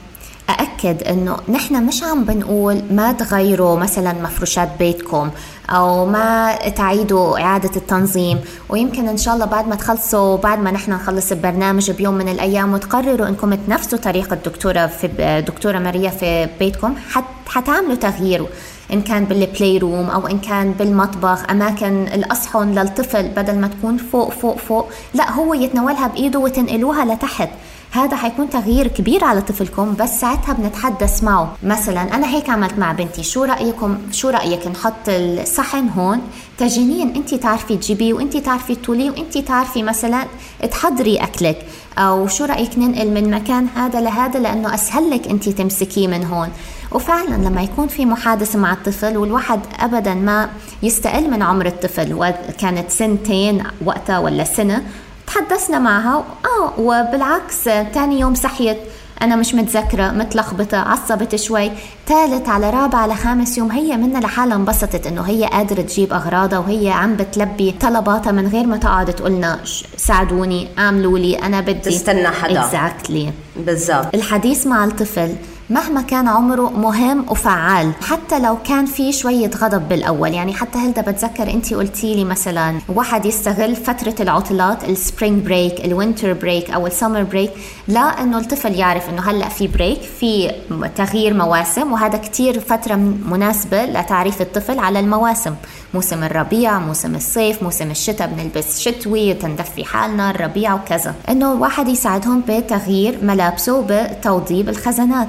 أأكد 0.50 1.04
إنه 1.04 1.38
نحن 1.50 1.84
مش 1.84 2.04
عم 2.04 2.24
بنقول 2.24 2.82
ما 2.92 3.12
تغيروا 3.12 3.78
مثلا 3.78 4.14
مفروشات 4.14 4.70
بيتكم 4.80 5.30
أو 5.70 6.06
ما 6.06 6.56
تعيدوا 6.56 7.40
إعادة 7.40 7.76
التنظيم. 7.76 8.40
ويمكن 8.70 9.08
إن 9.08 9.18
شاء 9.18 9.34
الله 9.34 9.46
بعد 9.46 9.68
ما 9.68 9.76
تخلصوا 9.76 10.38
بعد 10.38 10.60
ما 10.60 10.72
نحن 10.72 10.92
نخلص 10.92 11.32
البرنامج 11.32 11.92
بيوم 11.92 12.14
من 12.14 12.30
الأيام 12.30 12.74
وتقرروا 12.74 13.28
إنكم 13.28 13.54
تنفذوا 13.54 14.00
طريقة 14.00 14.34
الدكتورة 14.34 14.88
في 14.88 15.44
دكتورة 15.48 15.80
ماريا 15.80 16.10
في 16.10 16.48
بيتكم 16.60 16.96
حت 17.12 17.24
حتعملوا 17.48 17.96
تغيير. 17.96 18.46
إن 18.94 19.02
كان 19.02 19.26
بال 19.26 19.43
play 19.43 19.78
room 19.78 20.10
أو 20.10 20.28
إن 20.28 20.40
كان 20.40 20.72
بالمطبخ 20.72 21.50
أماكن 21.50 22.04
الأصحن 22.08 22.80
للطفل 22.80 23.28
بدل 23.28 23.60
ما 23.60 23.68
تكون 23.68 23.98
فوق 23.98 24.32
فوق 24.32 24.58
فوق 24.58 24.90
لا 25.14 25.32
هو 25.32 25.54
يتناولها 25.54 26.08
بإيده 26.08 26.40
وتنقلوها 26.40 27.06
لتحت. 27.06 27.50
هذا 27.92 28.16
حيكون 28.16 28.50
تغيير 28.50 28.88
كبير 28.88 29.24
على 29.24 29.42
طفلكم 29.42 29.96
بس 30.00 30.22
ساعتها 30.22 30.54
بنتحدث 30.54 31.24
معه. 31.24 31.56
مثلا 31.64 32.16
أنا 32.16 32.28
هيك 32.28 32.50
عملت 32.50 32.78
مع 32.78 32.92
بنتي 32.92 33.24
شو 33.24 33.44
رأيكم؟ 33.44 33.98
شو 34.12 34.30
رأيك 34.30 34.68
نحط 34.68 35.08
الصحن 35.08 35.90
هون؟ 35.90 36.22
تجنين 36.58 37.14
انت 37.16 37.36
تعرفي 37.36 37.78
تجيبيه 37.78 38.14
وانت 38.14 38.38
تعرفي 38.38 38.76
تطوليه 38.76 39.12
وانت 39.12 39.38
تعرفي 39.38 39.84
مثلا 39.84 40.26
تحضري 40.72 41.18
أكلك. 41.18 41.66
أو 41.98 42.28
شو 42.28 42.46
رأيك 42.46 42.78
ننقل 42.78 43.12
من 43.12 43.32
مكان 43.32 43.68
هذا 43.76 44.02
لهذا؟ 44.02 44.40
لأنه 44.40 44.74
أسهل 44.74 45.10
لك 45.10 45.28
انت 45.28 45.50
تمسكيه 45.50 46.08
من 46.08 46.26
هون. 46.26 46.50
وفعلا 46.94 47.36
لما 47.36 47.62
يكون 47.64 47.88
في 47.88 48.06
محادثة 48.06 48.60
مع 48.60 48.74
الطفل 48.74 49.18
والواحد 49.18 49.60
ابدا 49.80 50.14
ما 50.14 50.50
يستقل 50.84 51.30
من 51.32 51.42
عمر 51.42 51.66
الطفل 51.66 52.14
وكانت 52.14 52.90
سنتين 52.92 53.64
وقتها 53.86 54.20
ولا 54.20 54.44
سنة 54.44 54.84
تحدثنا 55.28 55.80
معها 55.80 56.16
آه 56.46 56.74
وبالعكس 56.80 57.64
تاني 57.64 58.20
يوم 58.20 58.36
صحيت 58.36 58.78
أنا 59.22 59.36
مش 59.36 59.56
متذكرة 59.56 60.12
متلخبطة 60.12 60.78
عصبت 60.78 61.36
شوي. 61.36 61.72
ثالث 62.08 62.50
على 62.50 62.70
رابع 62.70 62.98
على 62.98 63.16
خامس 63.16 63.58
يوم 63.58 63.72
هي 63.72 63.98
منها 63.98 64.22
لحالها 64.22 64.56
انبسطت 64.56 65.08
إنه 65.08 65.22
هي 65.22 65.46
قادرة 65.46 65.82
تجيب 65.82 66.14
أغراضها 66.14 66.60
وهي 66.60 66.92
عم 66.92 67.16
بتلبي 67.16 67.72
طلباتها 67.72 68.32
من 68.32 68.48
غير 68.48 68.68
ما 68.68 68.78
تقعد 68.78 69.14
تقولنا 69.14 69.60
ساعدوني 69.98 70.68
اعملوا 70.80 71.20
لي 71.20 71.36
أنا 71.36 71.62
بدي. 71.62 71.74
تستنى 71.74 72.28
حدا. 72.28 72.70
Exactly. 72.70 73.53
بالضبط 73.56 74.16
الحديث 74.16 74.68
مع 74.68 74.86
الطفل 74.86 75.36
مهما 75.70 76.02
كان 76.02 76.28
عمره 76.28 76.70
مهم 76.70 77.26
وفعال 77.30 77.92
حتى 78.02 78.40
لو 78.40 78.58
كان 78.68 78.86
في 78.86 79.12
شوية 79.12 79.52
غضب 79.58 79.90
بالأول. 79.90 80.34
يعني 80.34 80.54
حتى 80.54 80.78
هلدا 80.78 81.02
بتذكر 81.02 81.44
أنت 81.44 81.74
قلتي 81.74 82.16
لي 82.16 82.26
مثلا 82.26 82.80
واحد 82.90 83.26
يستغل 83.26 83.76
فترة 83.76 84.16
العطلات 84.20 84.84
ال 84.84 84.93
spring 84.93 85.46
break 85.46 85.86
ال 85.86 85.93
winter 85.93 86.34
break 86.34 86.70
أو 86.70 86.88
ال 86.88 86.93
summer 86.93 87.24
break 87.24 87.52
لا 87.88 88.00
أنه 88.00 88.38
الطفل 88.38 88.76
يعرف 88.76 89.10
أنه 89.10 89.22
هلأ 89.22 89.50
في 89.50 89.68
بريك 89.68 90.02
في 90.02 90.52
تغيير 90.96 91.34
مواسم 91.34 91.92
وهذا 91.92 92.18
كتير 92.18 92.60
فترة 92.60 92.96
مناسبة 93.30 93.86
لتعريف 93.86 94.42
الطفل 94.42 94.80
على 94.80 95.00
المواسم. 95.00 95.56
موسم 95.94 96.24
الربيع 96.24 96.80
موسم 96.80 97.16
الصيف 97.16 97.64
موسم 97.64 97.92
الشتاء 97.92 98.28
بنلبس 98.28 98.80
شتوي 98.80 99.34
تندفي 99.34 99.86
حالنا 99.86 100.32
الربيع 100.32 100.74
وكذا. 100.74 101.16
إنه 101.30 101.54
واحد 101.54 101.88
يساعدهم 101.88 102.44
بتغيير 102.50 103.20
ملابسه 103.44 103.86
بتوضيب 103.90 104.70
الخزانات. 104.70 105.28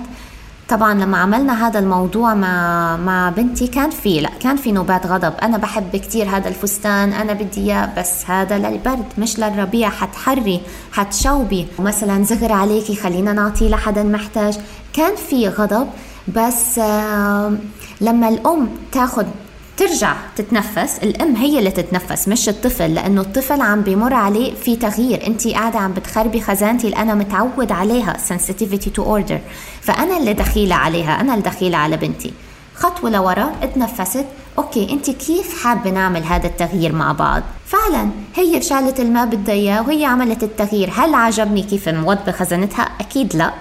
طبعا 0.68 0.94
لما 0.94 1.18
عملنا 1.18 1.66
هذا 1.66 1.78
الموضوع 1.78 2.34
مع 2.34 2.96
مع 2.96 3.30
بنتي 3.30 3.66
كان 3.66 3.90
في 3.90 4.20
لا 4.20 4.30
كان 4.40 4.56
في 4.56 4.72
نوبات 4.72 5.06
غضب. 5.06 5.32
أنا 5.42 5.56
بحب 5.56 5.96
كثير 5.96 6.28
هذا 6.28 6.48
الفستان 6.48 7.12
أنا 7.12 7.32
بدي 7.32 7.60
إياه 7.60 7.90
بس 7.98 8.30
هذا 8.30 8.58
للبرد 8.58 9.04
مش 9.18 9.38
للربيع. 9.38 9.90
حتحري 9.90 10.60
حتشوبي. 10.92 11.66
مثلا 11.78 12.24
زغر 12.24 12.52
عليكي 12.52 12.96
خلينا 12.96 13.32
نعطيه 13.32 13.68
لحدا 13.68 14.02
محتاج. 14.02 14.58
كان 14.92 15.16
في 15.16 15.48
غضب 15.48 15.88
بس 16.36 16.78
لما 18.00 18.28
الأم 18.28 18.68
تاخذ 18.92 19.26
ترجع 19.76 20.14
تتنفس. 20.36 20.98
الأم 21.02 21.36
هي 21.36 21.58
اللي 21.58 21.70
تتنفس 21.70 22.28
مش 22.28 22.48
الطفل 22.48 22.94
لأنه 22.94 23.20
الطفل 23.20 23.60
عم 23.60 23.80
بيمر 23.80 24.14
عليه 24.14 24.54
في 24.54 24.76
تغيير. 24.76 25.26
أنت 25.26 25.48
قاعدة 25.48 25.78
عم 25.78 25.92
بتخربي 25.92 26.40
خزانتي 26.40 26.86
اللي 26.86 26.96
أنا 26.96 27.14
متعود 27.14 27.72
عليها 27.72 28.16
sensitivity 28.28 28.88
to 28.98 29.02
order. 29.02 29.38
فأنا 29.80 30.16
اللي 30.16 30.32
دخيلة 30.32 30.74
عليها 30.74 31.20
أنا 31.20 31.34
اللي 31.34 31.44
دخيلة 31.44 31.76
على 31.76 31.96
بنتي. 31.96 32.32
خطوة 32.74 33.10
لورا 33.10 33.52
اتنفست. 33.62 34.24
أوكي 34.58 34.92
أنت 34.92 35.10
كيف 35.10 35.64
حابة 35.64 35.90
نعمل 35.90 36.24
هذا 36.24 36.46
التغيير 36.46 36.92
مع 36.92 37.12
بعض؟ 37.12 37.42
فعلا 37.66 38.08
هي 38.34 38.62
شالت 38.62 39.00
الماء 39.00 39.26
بدها 39.26 39.54
إياه 39.54 39.82
وهي 39.82 40.04
عملت 40.04 40.42
التغيير. 40.42 40.90
هل 40.96 41.14
عجبني 41.14 41.62
كيف 41.62 41.88
موظفه 41.88 42.32
خزانتها؟ 42.32 42.88
أكيد 43.00 43.36
لا. 43.36 43.52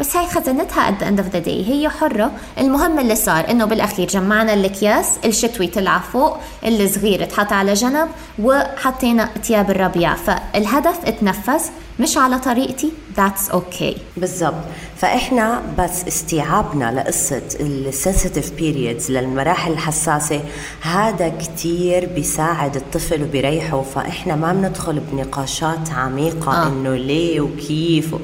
بس 0.00 0.16
هاي 0.16 0.26
خزنتها 0.26 0.90
at 0.90 1.00
the 1.00 1.04
end 1.04 1.20
of 1.20 1.34
the 1.34 1.46
day. 1.46 1.68
هي 1.68 1.88
حرة. 1.88 2.30
المهم 2.58 2.98
اللي 2.98 3.14
صار 3.14 3.50
إنه 3.50 3.64
بالأخير 3.64 4.08
جمعنا 4.08 4.54
الأكياس 4.54 5.06
الشتوي 5.24 5.66
طلع 5.66 5.98
فوق 5.98 6.36
الصغير 6.64 7.22
اتحط 7.22 7.52
على 7.52 7.74
جنب 7.74 8.08
وحطينا 8.38 9.28
ثياب 9.42 9.70
الربيع. 9.70 10.14
فالهدف 10.14 10.98
اتنفس 11.04 11.70
مش 12.00 12.16
على 12.16 12.38
طريقتي. 12.38 12.92
That's 13.16 13.52
okay. 13.52 13.98
بالضبط. 14.16 14.64
فإحنا 14.96 15.62
بس 15.78 16.04
استيعابنا 16.08 16.92
لقصة 16.92 17.42
السنسيتيف 17.60 18.52
بيريدز 18.52 19.10
للمراحل 19.10 19.72
الحساسة 19.72 20.40
هذا 20.80 21.28
كتير 21.28 22.06
بيساعد 22.06 22.76
الطفل 22.76 23.22
وبيريحه. 23.22 23.82
فإحنا 23.82 24.36
ما 24.36 24.52
بندخل 24.52 25.00
بنقاشات 25.12 25.90
عميقة 25.96 26.52
آه. 26.52 26.68
إنه 26.68 26.96
ليه 26.96 27.40
وكيف 27.40 28.14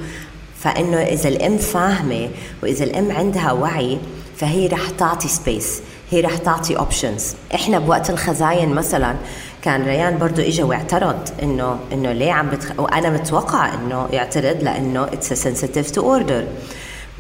فإنه 0.67 0.97
إذا 0.97 1.29
الأم 1.29 1.59
فاهمة 1.59 2.29
وإذا 2.63 2.85
الأم 2.85 3.13
عندها 3.13 3.53
وعي 3.53 3.99
فهي 4.37 4.67
رح 4.67 4.91
تعطي 4.91 5.29
space 5.29 5.81
هي 6.11 6.21
رح 6.21 6.37
تعطي 6.37 6.77
options 6.77 7.35
إحنا 7.55 7.79
بوقت 7.79 8.11
الخزاين 8.11 8.69
مثلا 8.69 9.15
كان 9.63 9.85
ريان 9.85 10.19
برضو 10.19 10.43
اجى 10.43 10.63
واعترض 10.63 11.29
إنه 11.43 11.79
إنه 11.93 12.13
ليه 12.13 12.33
عم 12.33 12.51
بتخ... 12.51 12.73
وأنا 12.79 13.11
متوقع 13.11 13.75
إنه 13.75 14.09
يعترض 14.13 14.63
لأنه 14.63 15.05
it's 15.05 15.33
sensitive 15.33 15.91
to 15.91 16.01
order 16.01 16.45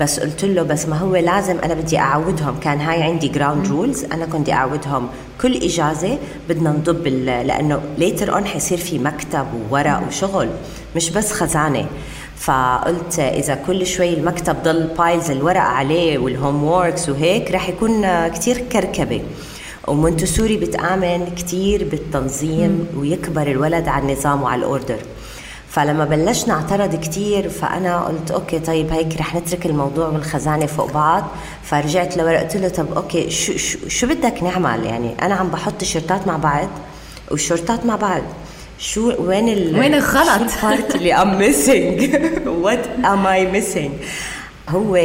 بس 0.00 0.20
قلت 0.20 0.44
له 0.44 0.62
بس 0.62 0.88
ما 0.88 0.96
هو 0.98 1.16
لازم 1.16 1.58
أنا 1.58 1.74
بدي 1.74 1.98
أعودهم. 1.98 2.60
كان 2.60 2.80
هاي 2.80 3.02
عندي 3.02 3.28
ground 3.28 3.66
rules 3.68 4.04
أنا 4.04 4.26
كنت 4.26 4.50
أعودهم 4.50 5.08
كل 5.40 5.56
إجازة 5.56 6.18
بدنا 6.48 6.70
نضب 6.70 7.06
لأنه 7.06 7.80
later 7.98 8.34
on 8.34 8.46
حيصير 8.46 8.78
في 8.78 8.98
مكتب 8.98 9.46
وورق 9.70 10.02
وشغل 10.08 10.48
مش 10.96 11.10
بس 11.10 11.32
خزانة. 11.32 11.86
فقلت 12.36 13.18
إذا 13.18 13.54
كل 13.54 13.86
شوي 13.86 14.14
المكتب 14.14 14.56
ضل 14.62 14.88
piles 14.98 15.30
الورق 15.30 15.60
عليه 15.60 16.18
وال 16.18 16.64
homeworks 16.64 17.08
وهيك 17.08 17.50
رح 17.50 17.68
يكون 17.68 18.28
كتير 18.28 18.58
كركبة. 18.58 19.22
ومونتسوري 19.88 20.56
بتآمن 20.56 21.26
كتير 21.36 21.84
بالتنظيم 21.84 22.86
ويكبر 22.96 23.46
الولد 23.46 23.88
على 23.88 24.02
النظام 24.02 24.42
وعلى 24.42 24.58
ال 24.58 24.65
order 24.65 24.98
فلما 25.68 26.04
بلشنا 26.04 26.54
اعترض 26.54 27.00
كتير 27.00 27.48
فأنا 27.48 28.04
قلت 28.04 28.30
okay 28.30 28.58
طيب 28.58 28.92
هيك 28.92 29.16
رح 29.18 29.34
نترك 29.34 29.66
الموضوع 29.66 30.08
والخزانة 30.08 30.66
فوق 30.66 30.92
بعض. 30.92 31.24
فرجعت 31.62 32.16
لورا 32.16 32.38
قلت 32.38 32.56
له 32.56 32.68
طب 32.68 32.86
okay 32.96 33.30
شو 33.30 33.56
شو, 33.56 33.78
شو 33.88 34.06
بدك 34.06 34.42
نعمل؟ 34.42 34.84
يعني 34.84 35.14
أنا 35.22 35.34
عم 35.34 35.48
بحط 35.48 35.82
الشيرتات 35.82 36.26
مع 36.26 36.36
بعض 36.36 36.68
والشورتات 37.30 37.86
مع 37.86 37.96
بعض. 37.96 38.22
شو 38.78 39.12
وين 39.18 39.48
ال 39.48 39.78
وين 39.78 39.94
الغلط؟ 39.94 40.40
ال 40.62 40.69
part 40.69 40.94
اللي 40.94 41.14
I'm 41.14 41.38
missing 41.38 42.16
what 42.46 42.86
am 43.04 43.26
I 43.26 43.46
missing 43.46 43.92
هو 44.68 44.96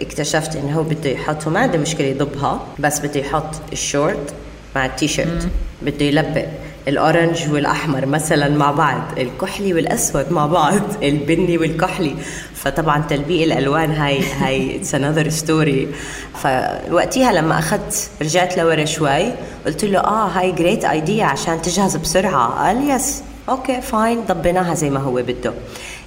اكتشفت 0.00 0.56
إنه 0.56 0.78
هو 0.78 0.82
بده 0.82 1.10
يحط 1.10 1.48
ما 1.48 1.60
عنده 1.60 1.78
مشكلة 1.78 2.06
يضبها 2.06 2.66
بس 2.78 2.98
بده 3.00 3.20
يحط 3.20 3.54
الشورت 3.72 4.34
مع 4.76 4.86
التيشيرت 4.86 5.48
بده 5.82 6.04
يلبق. 6.06 6.44
ال 6.88 6.97
orange 6.97 7.52
والأحمر 7.52 8.06
مثلا 8.06 8.48
مع 8.48 8.70
بعض 8.70 9.02
الكحلي 9.18 9.74
والأسود 9.74 10.32
مع 10.32 10.46
بعض 10.46 10.80
البني 11.02 11.58
والكحلي. 11.58 12.14
فطبعا 12.54 13.04
تلبيق 13.08 13.42
الألوان 13.42 13.90
هاي 13.90 14.20
هاي 14.40 14.76
it's 14.76 14.94
another 14.94 15.28
story 15.28 15.88
فوقتيها 16.34 17.32
لما 17.32 17.58
أخذت 17.58 18.10
رجعت 18.22 18.58
لورا 18.58 18.84
شوي 18.84 19.32
قلت 19.66 19.84
له 19.84 19.98
آه 19.98 20.28
هاي 20.28 20.52
great 20.52 20.84
idea 20.84 21.24
عشان 21.24 21.62
تجهز 21.62 21.96
بسرعة. 21.96 22.48
قال 22.48 22.90
yes 22.90 23.22
okay 23.48 23.80
fine 23.80 24.20
ضبيناها 24.28 24.74
زي 24.74 24.90
ما 24.90 25.00
هو 25.00 25.14
بده. 25.14 25.52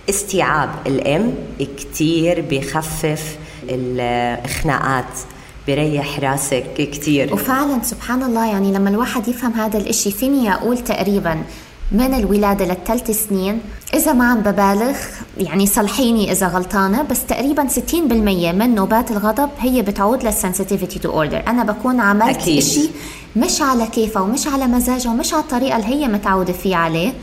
استيعاب 0.10 0.70
الام 0.88 1.34
كتير 1.78 2.46
بخفف 2.50 3.38
الخناقات 3.70 5.06
بيريح 5.68 6.20
راسك 6.20 6.64
كتير. 6.78 7.34
وفعلا 7.34 7.80
سبحان 7.84 8.24
الله 8.24 8.46
يعني 8.46 8.72
لما 8.72 8.90
الواحد 8.90 9.28
يفهم 9.28 9.54
هذا 9.54 9.78
الإشي 9.78 10.12
فيني 10.12 10.54
أقول 10.54 10.78
تقريبا 10.78 11.44
من 11.92 12.14
الولادة 12.14 12.66
للثلاث 12.66 13.28
سنين؟ 13.28 13.60
إذا 13.94 14.14
ما 14.14 14.26
عم 14.26 14.40
ببالغ 14.40 14.98
يعني 15.38 15.68
صلحيني 15.68 16.32
إذا 16.32 16.48
غلطانة 16.48 17.02
بس 17.02 17.26
تقريبا 17.26 17.68
60% 17.68 17.94
من 18.54 18.76
نوبات 18.76 19.12
الغضب 19.12 19.50
هي 19.60 19.82
بتعود 19.82 20.24
لل 20.24 20.35
sensitivity 20.35 21.00
to 21.00 21.10
order 21.12 21.44
أنا 21.48 21.64
بكون 21.64 22.00
عملت 22.00 22.38
أكيد. 22.38 22.58
إشي 22.58 22.90
مش 23.36 23.62
على 23.62 23.88
كيفها 23.88 24.22
ومش 24.22 24.48
على 24.48 24.68
مزاجها 24.68 25.12
ومش 25.12 25.34
على 25.34 25.44
الطريقة 25.44 25.76
اللي 25.76 25.88
هي 25.88 26.08
متعودة 26.08 26.54
فيه 26.54 26.76
عليه. 26.76 27.14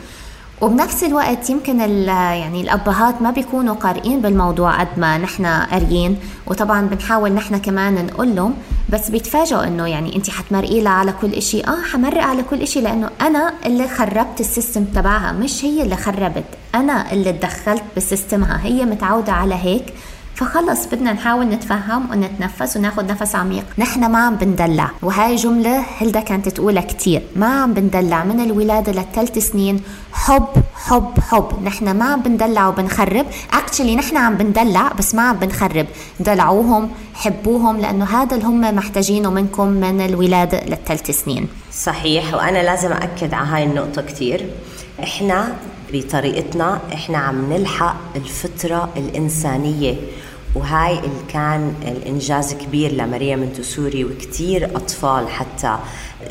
وبنفس 0.61 1.05
الوقت 1.05 1.51
يمكن 1.51 1.81
يعني 1.81 2.61
الأبهات 2.61 3.23
ما 3.23 3.31
بيكونوا 3.31 3.75
قارئين 3.75 4.21
بالموضوع 4.21 4.81
قد 4.81 4.89
ما 4.99 5.19
نحن 5.19 5.47
قاريين 5.47 6.17
وطبعا 6.47 6.81
بنحاول 6.87 7.33
نحن 7.33 7.59
كمان 7.59 8.07
نقول 8.07 8.37
لهم 8.37 8.55
بس 8.93 9.11
بيتفاجئوا 9.11 9.65
إنه 9.65 9.87
يعني 9.87 10.17
انت 10.17 10.31
حتمرقي 10.31 10.81
لها 10.81 10.93
على 10.93 11.13
كل 11.21 11.33
إشي. 11.33 11.61
آه 11.61 11.83
حمرق 11.93 12.23
على 12.23 12.43
كل 12.43 12.63
إشي 12.63 12.81
لأنه 12.81 13.11
أنا 13.21 13.53
اللي 13.67 13.89
خربت 13.89 14.41
ال 14.41 14.47
system 14.47 14.85
تبعها 14.85 15.33
مش 15.33 15.65
هي 15.65 15.83
اللي 15.83 15.97
خربت 15.97 16.45
أنا 16.75 17.13
اللي 17.13 17.33
تدخلت 17.33 17.83
بسيستمها. 17.97 18.61
هي 18.63 18.85
متعودة 18.85 19.33
على 19.33 19.55
هيك 19.55 19.85
فخلص 20.39 20.87
بدنا 20.87 21.13
نحاول 21.13 21.47
نتفهم 21.47 22.11
ونتنفس 22.11 22.77
وناخذ 22.77 23.07
نفس 23.07 23.35
عميق. 23.35 23.65
نحن 23.79 24.11
ما 24.11 24.19
عم 24.19 24.37
بندلع 24.37 24.91
وهاي 25.03 25.37
جملة 25.37 25.85
هلدا 25.99 26.21
كانت 26.21 26.49
تقولها 26.49 26.83
كتير. 26.83 27.23
ما 27.37 27.47
عم 27.47 27.75
بندلع 27.75 28.25
من 28.25 28.41
الولادة 28.41 28.93
للثلاث 28.93 29.39
سنين 29.39 29.81
حب 30.13 30.49
حب 30.75 31.21
حب. 31.21 31.65
نحن 31.65 31.91
ما 31.91 32.05
عم 32.05 32.23
بندلع 32.23 32.69
وبنخرب. 32.69 33.27
اكشلي 33.53 33.97
نحن 33.97 34.17
عم 34.17 34.35
بندلع 34.35 34.93
بس 34.99 35.15
ما 35.15 35.23
عم 35.23 35.37
بنخرب. 35.37 35.87
دلعوهم 36.21 36.91
حبوهم 37.15 37.77
لأنه 37.77 38.05
هذا 38.05 38.35
اللي 38.37 38.47
هم 38.47 38.61
محتاجينه 38.61 39.31
منكم 39.31 39.69
من 39.69 40.01
الولادة 40.01 40.61
للثلاث 40.65 41.11
سنين. 41.25 41.49
صحيح 41.73 42.35
وأنا 42.35 42.59
لازم 42.59 42.93
أكد 42.93 43.35
على 43.35 43.49
هاي 43.49 43.65
النقطة 43.65 44.03
كتير. 44.03 44.47
إحنا 45.03 45.53
بطريقتنا 45.93 46.81
إحنا 46.93 47.19
عم 47.19 47.53
نلحق 47.53 47.97
الفطرة 48.17 48.89
الإنسانية. 48.97 49.95
وهاي 50.55 50.99
اللي 50.99 51.25
كان 51.29 51.75
الإنجاز 51.83 52.55
كبير 52.55 52.93
لمريم 52.93 53.39
منتسوري 53.39 54.05
وكتير 54.05 54.77
أطفال 54.77 55.29
حتى 55.29 55.77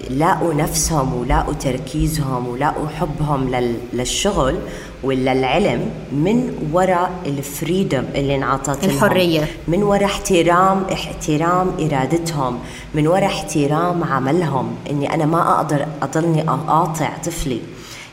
لاقوا 0.09 0.53
نفسهم 0.53 1.13
ولاقوا 1.13 1.53
تركيزهم 1.53 2.47
ولاقوا 2.47 2.87
حبهم 2.87 3.55
للشغل 3.93 4.59
ولا 5.03 5.31
العلم 5.31 5.91
من 6.11 6.69
وراء 6.73 7.11
الفريدم 7.25 8.03
اللي 8.15 8.35
انعطت 8.35 8.83
الحرية. 8.83 9.47
من 9.67 9.83
وراء 9.83 10.05
احترام 10.05 10.83
احترام 10.93 11.71
إرادتهم. 11.79 12.59
من 12.95 13.07
وراء 13.07 13.25
احترام 13.25 14.03
عملهم. 14.03 14.75
إني 14.89 15.13
أنا 15.13 15.25
ما 15.25 15.55
أقدر 15.55 15.85
أضلني 16.01 16.49
أقاطع 16.49 17.09
طفلي. 17.25 17.59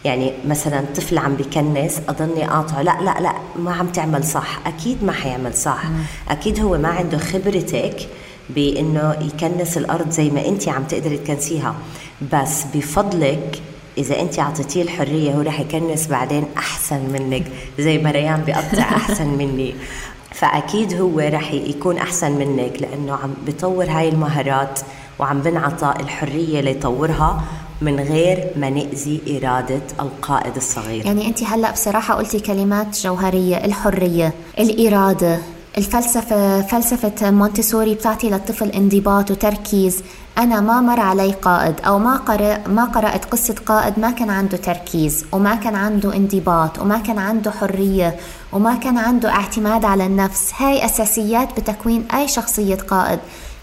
يعني 0.04 0.32
مثلا 0.46 0.84
طفل 0.96 1.18
عم 1.18 1.34
بكنس 1.34 2.00
أضلني 2.08 2.44
قاطعه 2.44 2.82
لا 2.82 2.96
لا 3.00 3.20
لا 3.20 3.32
ما 3.56 3.72
عم 3.72 3.86
تعمل 3.86 4.24
صح 4.24 4.58
أكيد 4.66 5.04
ما 5.04 5.12
حيعمل 5.12 5.54
صح 5.54 5.84
مم. 5.84 6.02
أكيد 6.28 6.60
هو 6.60 6.78
ما 6.78 6.88
عنده 6.88 7.18
خبرتك 7.18 8.08
بإنه 8.50 9.16
يكنس 9.20 9.76
الأرض 9.76 10.10
زي 10.10 10.30
ما 10.30 10.46
انت 10.48 10.68
عم 10.68 10.82
تقدري 10.84 11.18
تكنسيها 11.18 11.74
بس 12.32 12.64
بفضلك 12.74 13.62
إذا 13.98 14.20
انت 14.20 14.38
أعطيتيه 14.38 14.82
الحرية 14.82 15.32
هو 15.32 15.40
رح 15.40 15.60
يكنس 15.60 16.06
بعدين 16.06 16.44
أحسن 16.56 17.00
منك 17.12 17.44
زي 17.78 17.98
ما 17.98 18.10
ريان 18.10 18.40
بيقطع 18.40 18.82
أحسن 18.96 19.26
مني 19.26 19.74
فأكيد 20.32 20.94
هو 20.94 21.20
رح 21.20 21.52
يكون 21.52 21.98
أحسن 21.98 22.32
منك 22.32 22.72
لأنه 22.82 23.12
عم 23.12 23.34
بيطور 23.46 23.84
هاي 23.84 24.08
المهارات 24.08 24.80
وعم 25.18 25.40
بنعطى 25.40 25.94
الحرية 26.00 26.60
ليطورها 26.60 27.44
من 27.84 28.00
غير 28.00 28.50
ما 28.56 28.70
نأذي 28.70 29.20
إرادة 29.28 29.82
القائد 30.00 30.56
الصغير. 30.56 31.06
يعني 31.06 31.26
أنت 31.26 31.42
هلأ 31.42 31.72
بصراحة 31.72 32.14
قلتي 32.14 32.40
كلمات 32.40 32.98
جوهرية 32.98 33.64
الحرية 33.64 34.32
الإرادة 34.58 35.38
الفلسفة 35.78 36.62
فلسفة 36.62 37.30
مونتسوري 37.30 37.94
بتعطي 37.94 38.30
للطفل 38.30 38.68
انضباط 38.68 39.30
وتركيز. 39.30 40.02
أنا 40.38 40.60
ما 40.60 40.80
مر 40.80 41.00
علي 41.00 41.32
قائد 41.32 41.74
أو 41.86 41.98
ما 41.98 42.16
قرأ 42.16 42.68
ما 42.68 42.84
قرأت 42.84 43.24
قصة 43.24 43.54
قائد 43.66 43.98
ما 43.98 44.10
كان 44.10 44.30
عنده 44.30 44.56
تركيز 44.56 45.24
وما 45.32 45.54
كان 45.54 45.74
عنده 45.74 46.16
انضباط 46.16 46.78
وما 46.78 46.98
كان 46.98 47.18
عنده 47.18 47.50
حرية 47.50 48.16
وما 48.52 48.74
كان 48.74 48.98
عنده 48.98 49.28
اعتماد 49.30 49.84
على 49.84 50.06
النفس. 50.06 50.52
هاي 50.58 50.84
أساسيات 50.84 51.60
بتكوين 51.60 52.04
أي 52.14 52.28
شخصية 52.28 52.74
قائد. 52.76 53.18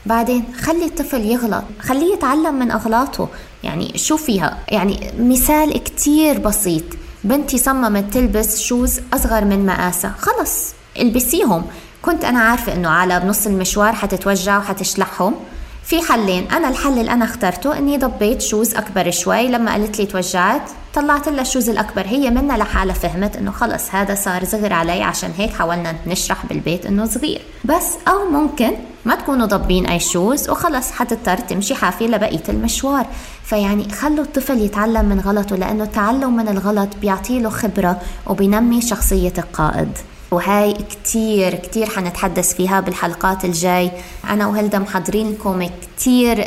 بعدين 0.06 0.44
خلي 0.62 0.86
الطفل 0.86 1.22
يغلط 1.22 1.64
خليه 1.80 2.14
يتعلم 2.14 2.56
من 2.60 2.72
أغلاطه. 2.72 3.28
يعني 3.64 3.98
شو 3.98 4.18
فيها؟ 4.18 4.58
يعني 4.70 5.12
مثال 5.20 5.84
كتير 5.84 6.40
بسيط. 6.40 6.84
بنتي 7.24 7.58
صممت 7.58 8.14
تلبس 8.14 8.62
shoes 8.62 9.00
أصغر 9.14 9.46
من 9.46 9.66
مقاسها. 9.66 10.16
خلص 10.20 10.74
البسيهم. 11.00 11.66
كنت 12.02 12.24
أنا 12.26 12.40
عارفة 12.40 12.74
إنه 12.74 12.90
على 12.90 13.20
بنص 13.20 13.48
المشوار 13.48 13.94
حتتوجع 13.94 14.58
وحتشلحهم. 14.58 15.36
في 15.84 16.02
حلين. 16.02 16.52
أنا 16.52 16.70
الحل 16.70 17.00
اللي 17.00 17.12
أنا 17.12 17.26
اخترته 17.26 17.78
إني 17.78 17.98
ضبيت 17.98 18.42
shoes 18.42 18.76
أكبر 18.76 19.12
شوي. 19.12 19.48
لما 19.48 19.72
قالت 19.72 20.00
لي 20.00 20.06
توجعت 20.06 20.62
طلعت 20.94 21.30
لها 21.30 21.42
ال 21.42 21.47
shoes 21.47 21.70
الأكبر. 21.70 22.06
هي 22.06 22.30
منها 22.30 22.58
لحالها 22.58 22.94
فهمت 22.94 23.36
إنه 23.36 23.52
خلص 23.52 23.96
هذا 23.96 24.16
صار 24.16 24.46
صغر 24.46 24.74
علي. 24.74 25.04
عشان 25.04 25.32
هيك 25.38 25.54
حاولنا 25.54 25.96
نشرح 26.08 26.46
بالبيت 26.46 26.86
إنه 26.86 27.06
صغير. 27.06 27.42
بس 27.66 27.88
أو 28.08 28.30
ممكن 28.32 28.72
ما 29.06 29.16
تكونوا 29.16 29.46
ضابين 29.46 29.86
أي 29.86 30.00
shoes 30.00 30.50
وخلص 30.50 30.92
حتضطر 30.92 31.38
تمشي 31.38 31.76
حافية 31.76 32.08
لبقية 32.08 32.44
المشوار. 32.50 33.06
فيعني 33.44 33.90
خلوا 33.92 34.24
الطفل 34.24 34.62
يتعلم 34.62 35.06
من 35.06 35.20
غلطه 35.20 35.56
لأنه 35.56 35.84
التعلم 35.84 36.36
من 36.36 36.48
الغلط 36.48 36.90
بيعطيله 37.02 37.50
خبرة 37.50 38.02
وبينمي 38.28 38.82
شخصية 38.82 39.34
القائد. 39.38 39.98
وهاي 40.32 40.74
كتير 40.74 41.56
كتير 41.56 41.90
حنتحدث 41.90 42.54
فيها 42.54 42.80
بالحلقات 42.80 43.46
الجاي. 43.46 43.92
أنا 44.30 44.48
وهلدا 44.48 44.80
محضرين 44.80 45.32
لكم 45.32 45.70
كتير 45.82 46.44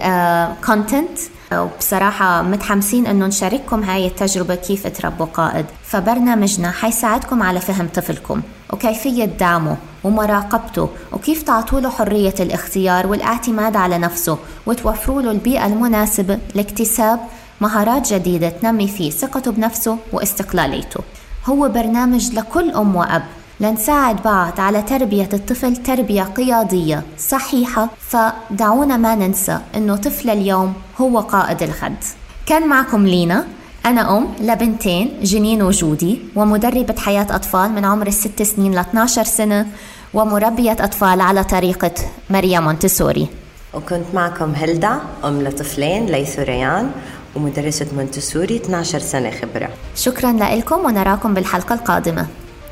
content 0.66 1.18
آه 1.52 1.62
وبصراحة 1.62 2.42
متحمسين 2.42 3.06
إنه 3.06 3.26
نشارككم 3.26 3.82
هاي 3.82 4.06
التجربة 4.06 4.54
كيف 4.54 4.86
تربوا 4.86 5.26
قائد. 5.26 5.66
فبرنامجنا 5.84 6.70
حيساعدكم 6.70 7.42
على 7.42 7.60
فهم 7.60 7.88
طفلكم. 7.94 8.42
وكيفية 8.72 9.24
دعمه 9.24 9.76
ومراقبته. 10.04 10.88
وكيف 11.12 11.42
تعطوا 11.42 11.80
له 11.80 11.90
حرية 11.90 12.34
الاختيار 12.40 13.06
والاعتماد 13.06 13.76
على 13.76 13.98
نفسه 13.98 14.38
وتوفروا 14.66 15.22
له 15.22 15.30
البيئة 15.30 15.66
المناسبة 15.66 16.38
لاكتساب 16.54 17.20
مهارات 17.60 18.12
جديدة 18.12 18.48
تنمي 18.48 18.88
فيه 18.88 19.10
ثقته 19.10 19.52
بنفسه 19.52 19.98
واستقلاليته. 20.12 21.00
هو 21.46 21.68
برنامج 21.68 22.34
لكل 22.34 22.70
أم 22.70 22.96
وأب. 22.96 23.22
لنساعد 23.60 24.22
بعض 24.22 24.60
على 24.60 24.82
تربية 24.82 25.28
الطفل 25.32 25.76
تربية 25.76 26.22
قيادية 26.22 27.02
صحيحة 27.18 27.88
فدعونا 28.00 28.96
ما 28.96 29.14
ننسى 29.14 29.58
أنه 29.76 29.96
طفل 29.96 30.30
اليوم 30.30 30.72
هو 31.00 31.20
قائد 31.20 31.62
الغد 31.62 32.04
كان 32.46 32.68
معكم 32.68 33.06
لينا. 33.06 33.44
أنا 33.86 34.16
أم 34.18 34.28
لبنتين 34.40 35.10
جنين 35.22 35.62
وجودي 35.62 36.18
ومدربة 36.36 36.94
حياة 36.98 37.26
أطفال 37.30 37.72
من 37.72 37.84
عمر 37.84 38.06
الست 38.06 38.42
سنين 38.42 38.74
ل 38.74 38.78
12 38.78 39.24
سنة 39.24 39.66
ومربية 40.14 40.72
أطفال 40.72 41.20
على 41.20 41.44
طريقة 41.44 41.94
ماريا 42.30 42.60
مونتسوري. 42.60 43.28
وكنت 43.74 44.04
معكم 44.14 44.54
هيلدا 44.54 44.98
أم 45.24 45.42
لطفلين 45.42 46.06
ليث 46.06 46.38
وريان 46.38 46.90
ومدرسة 47.36 47.86
مونتسوري 47.96 48.56
12 48.56 48.98
سنة 48.98 49.30
خبرة. 49.30 49.68
شكرا 49.96 50.32
لكم 50.32 50.84
ونراكم 50.84 51.34
بالحلقة 51.34 51.74
القادمة. 51.74 52.26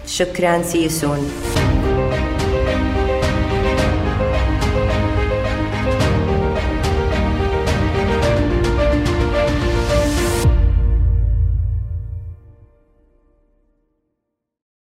شكرا 0.07 0.63
see 0.63 0.89
you 0.89 1.07
soon 1.07 1.31